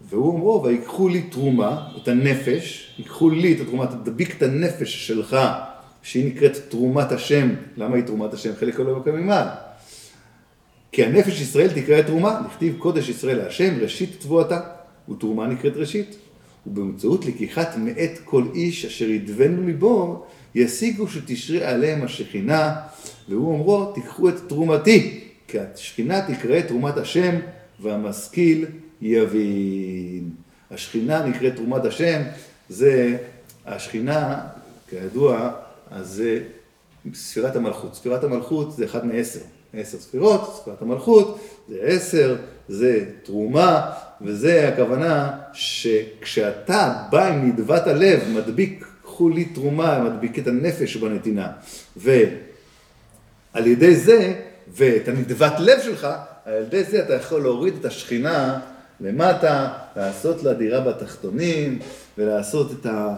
והוא 0.09 0.33
אומרו, 0.33 0.62
ויקחו 0.64 1.09
לי 1.09 1.23
תרומה, 1.23 1.88
את 2.03 2.09
הנפש, 2.09 2.95
ייקחו 2.99 3.31
לי 3.31 3.53
את 3.53 3.61
התרומה, 3.61 3.87
תדביק 3.87 4.37
את 4.37 4.42
הנפש 4.42 5.07
שלך, 5.07 5.37
שהיא 6.03 6.27
נקראת 6.27 6.57
תרומת 6.69 7.12
השם. 7.12 7.49
למה 7.77 7.97
היא 7.97 8.05
תרומת 8.05 8.35
השם? 8.35 8.51
חלק 8.61 8.79
לא 8.79 8.97
מקום 8.97 9.17
ממעל. 9.17 9.49
כי 10.93 11.05
הנפש 11.05 11.41
ישראל 11.41 11.69
תקרא 11.69 12.03
תרומה, 12.03 12.41
נכתיב 12.47 12.77
קודש 12.79 13.09
ישראל 13.09 13.37
להשם, 13.37 13.75
ראשית 13.81 14.21
תבואתה, 14.21 14.61
ותרומה 15.09 15.47
נקראת 15.47 15.77
ראשית. 15.77 16.17
ובאמצעות 16.67 17.27
לקיחת 17.27 17.77
מאת 17.77 18.19
כל 18.25 18.45
איש 18.55 18.85
אשר 18.85 19.05
ידבנו 19.05 19.67
ליבו, 19.67 20.25
ישיגו 20.55 21.09
שתשרה 21.09 21.69
עליהם 21.69 22.05
השכינה, 22.05 22.75
והוא 23.29 23.53
אומרו, 23.53 23.93
תיקחו 23.93 24.29
את 24.29 24.35
תרומתי, 24.49 25.21
כי 25.49 25.59
השכינה 25.59 26.35
תקרא 26.35 26.61
תרומת 26.61 26.97
השם, 26.97 27.35
והמשכיל 27.81 28.67
יבין. 29.01 30.31
השכינה 30.71 31.27
נקראת 31.27 31.57
תרומת 31.57 31.85
השם, 31.85 32.23
זה, 32.69 33.17
השכינה, 33.67 34.41
כידוע, 34.91 35.53
אז 35.93 36.09
זה 36.09 36.41
ספירת 37.15 37.57
המלכות. 37.57 37.95
ספירת 37.95 38.25
המלכות 38.25 38.73
זה 38.77 38.85
אחד 38.85 39.07
מעשר. 39.07 39.41
עשר 39.75 39.99
ספירות, 39.99 40.57
ספירת 40.61 40.83
המלכות, 40.83 41.41
זה 41.69 41.79
עשר, 41.83 42.37
זה 42.69 43.05
תרומה, 43.23 43.91
וזה 44.21 44.69
הכוונה 44.69 45.31
שכשאתה 45.53 46.95
בא 47.11 47.27
עם 47.27 47.49
נדבת 47.49 47.87
הלב, 47.87 48.21
מדביק, 48.35 48.87
קחו 49.03 49.29
לי 49.29 49.45
תרומה, 49.45 49.99
מדביק 49.99 50.39
את 50.39 50.47
הנפש 50.47 50.97
בנתינה, 50.97 51.49
ועל 51.97 53.67
ידי 53.67 53.97
זה, 53.97 54.35
ואת 54.75 55.09
הנדבת 55.09 55.53
לב 55.59 55.81
שלך, 55.83 56.07
על 56.45 56.63
ידי 56.63 56.85
זה 56.85 57.05
אתה 57.05 57.15
יכול 57.15 57.43
להוריד 57.43 57.75
את 57.81 57.85
השכינה 57.85 58.61
למטה, 59.01 59.69
לעשות 59.97 60.43
לה 60.43 60.55
דירה 60.55 60.81
בתחתונים, 60.81 61.79
ולעשות 62.19 62.73
את 62.73 62.87
ה... 62.87 63.15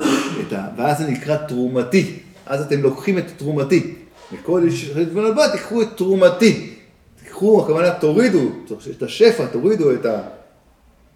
את 0.47 0.53
ה 0.53 0.69
ואז 0.77 0.99
זה 0.99 1.07
נקרא 1.07 1.37
תרומתי. 1.37 2.24
אז 2.47 2.61
אתם 2.61 2.83
לוקחים 2.83 3.19
את 3.19 3.25
תרומתי. 3.37 3.95
מכל 4.33 4.63
איש 4.65 4.91
חשבון 4.95 5.27
הבא, 5.27 5.53
תיקחו 5.53 5.83
את 5.83 5.89
תרומתי. 5.97 6.71
תיקחו, 7.25 7.63
הכוונה 7.63 7.91
תורידו 7.91 8.49
את 8.91 9.03
השפע, 9.03 9.47
תורידו 9.47 9.93
את 9.93 10.07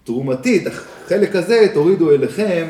התרומתי, 0.04 0.62
את 0.62 0.66
החלק 0.66 1.36
הזה, 1.36 1.66
תורידו 1.74 2.10
אליכם, 2.10 2.68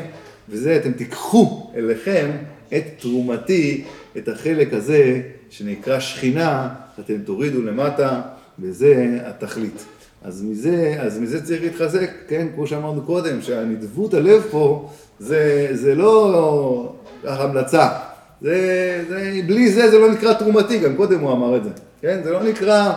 וזה 0.49 0.75
אתם 0.75 0.91
תיקחו 0.91 1.71
אליכם 1.75 2.31
את 2.77 2.83
תרומתי, 2.99 3.83
את 4.17 4.27
החלק 4.27 4.73
הזה 4.73 5.21
שנקרא 5.49 5.99
שכינה, 5.99 6.69
אתם 6.99 7.17
תורידו 7.25 7.61
למטה, 7.61 8.21
וזה 8.59 9.17
התכלית. 9.23 9.85
אז 10.23 10.43
מזה, 10.43 10.95
אז 10.99 11.19
מזה 11.19 11.45
צריך 11.45 11.63
להתחזק, 11.63 12.11
כן, 12.27 12.47
כמו 12.55 12.67
שאמרנו 12.67 13.01
קודם, 13.01 13.41
שהנדבות 13.41 14.13
הלב 14.13 14.43
פה, 14.51 14.89
זה, 15.19 15.67
זה 15.71 15.95
לא 15.95 16.93
המלצה. 17.23 18.08
זה, 18.41 19.03
זה, 19.09 19.41
בלי 19.47 19.71
זה, 19.71 19.91
זה 19.91 19.99
לא 19.99 20.11
נקרא 20.11 20.33
תרומתי, 20.33 20.79
גם 20.79 20.95
קודם 20.95 21.19
הוא 21.19 21.31
אמר 21.31 21.57
את 21.57 21.63
זה, 21.63 21.69
כן? 22.01 22.21
זה 22.23 22.31
לא 22.31 22.43
נקרא, 22.43 22.93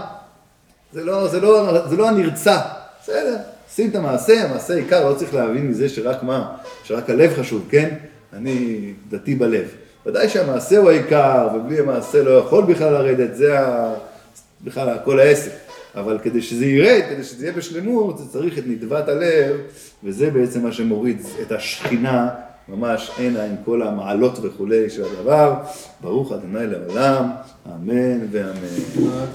זה 0.92 1.04
לא, 1.04 1.28
זה 1.28 1.40
לא, 1.40 1.88
זה 1.88 1.96
לא 1.96 2.08
הנרצע. 2.08 2.58
בסדר, 3.02 3.36
שים 3.74 3.90
את 3.90 3.94
המעשה, 3.94 4.44
המעשה 4.44 4.74
עיקר, 4.74 5.10
לא 5.10 5.14
צריך 5.14 5.34
להבין 5.34 5.68
מזה 5.68 5.88
שרק 5.88 6.22
מה, 6.22 6.56
שרק 6.84 7.10
הלב 7.10 7.34
חשוב, 7.34 7.66
כן? 7.70 7.88
אני 8.32 8.92
דתי 9.10 9.34
בלב. 9.34 9.68
ודאי 10.06 10.28
שהמעשה 10.28 10.78
הוא 10.78 10.90
העיקר, 10.90 11.48
ובלי 11.54 11.78
המעשה 11.78 12.22
לא 12.22 12.30
יכול 12.30 12.64
בכלל 12.64 12.92
לרדת, 12.92 13.34
זה 13.34 13.60
ה... 13.60 13.94
בכלל 14.64 14.96
כל 15.04 15.20
העסק. 15.20 15.50
אבל 15.94 16.18
כדי 16.22 16.42
שזה 16.42 16.66
ירד, 16.66 17.02
כדי 17.10 17.24
שזה 17.24 17.44
יהיה 17.44 17.56
בשלמות, 17.56 18.18
זה 18.18 18.24
צריך 18.32 18.58
את 18.58 18.64
נדבת 18.66 19.08
הלב, 19.08 19.56
וזה 20.04 20.30
בעצם 20.30 20.62
מה 20.62 20.72
שמוריד 20.72 21.22
את 21.42 21.52
השכינה 21.52 22.28
ממש 22.68 23.10
הנה 23.18 23.44
עם 23.44 23.56
כל 23.64 23.82
המעלות 23.82 24.38
וכולי 24.42 24.90
של 24.90 25.04
הדבר. 25.04 25.54
ברוך 26.00 26.32
ה' 26.32 26.36
לעולם, 26.52 27.30
אמן 27.66 28.18
ואמן. 28.30 29.26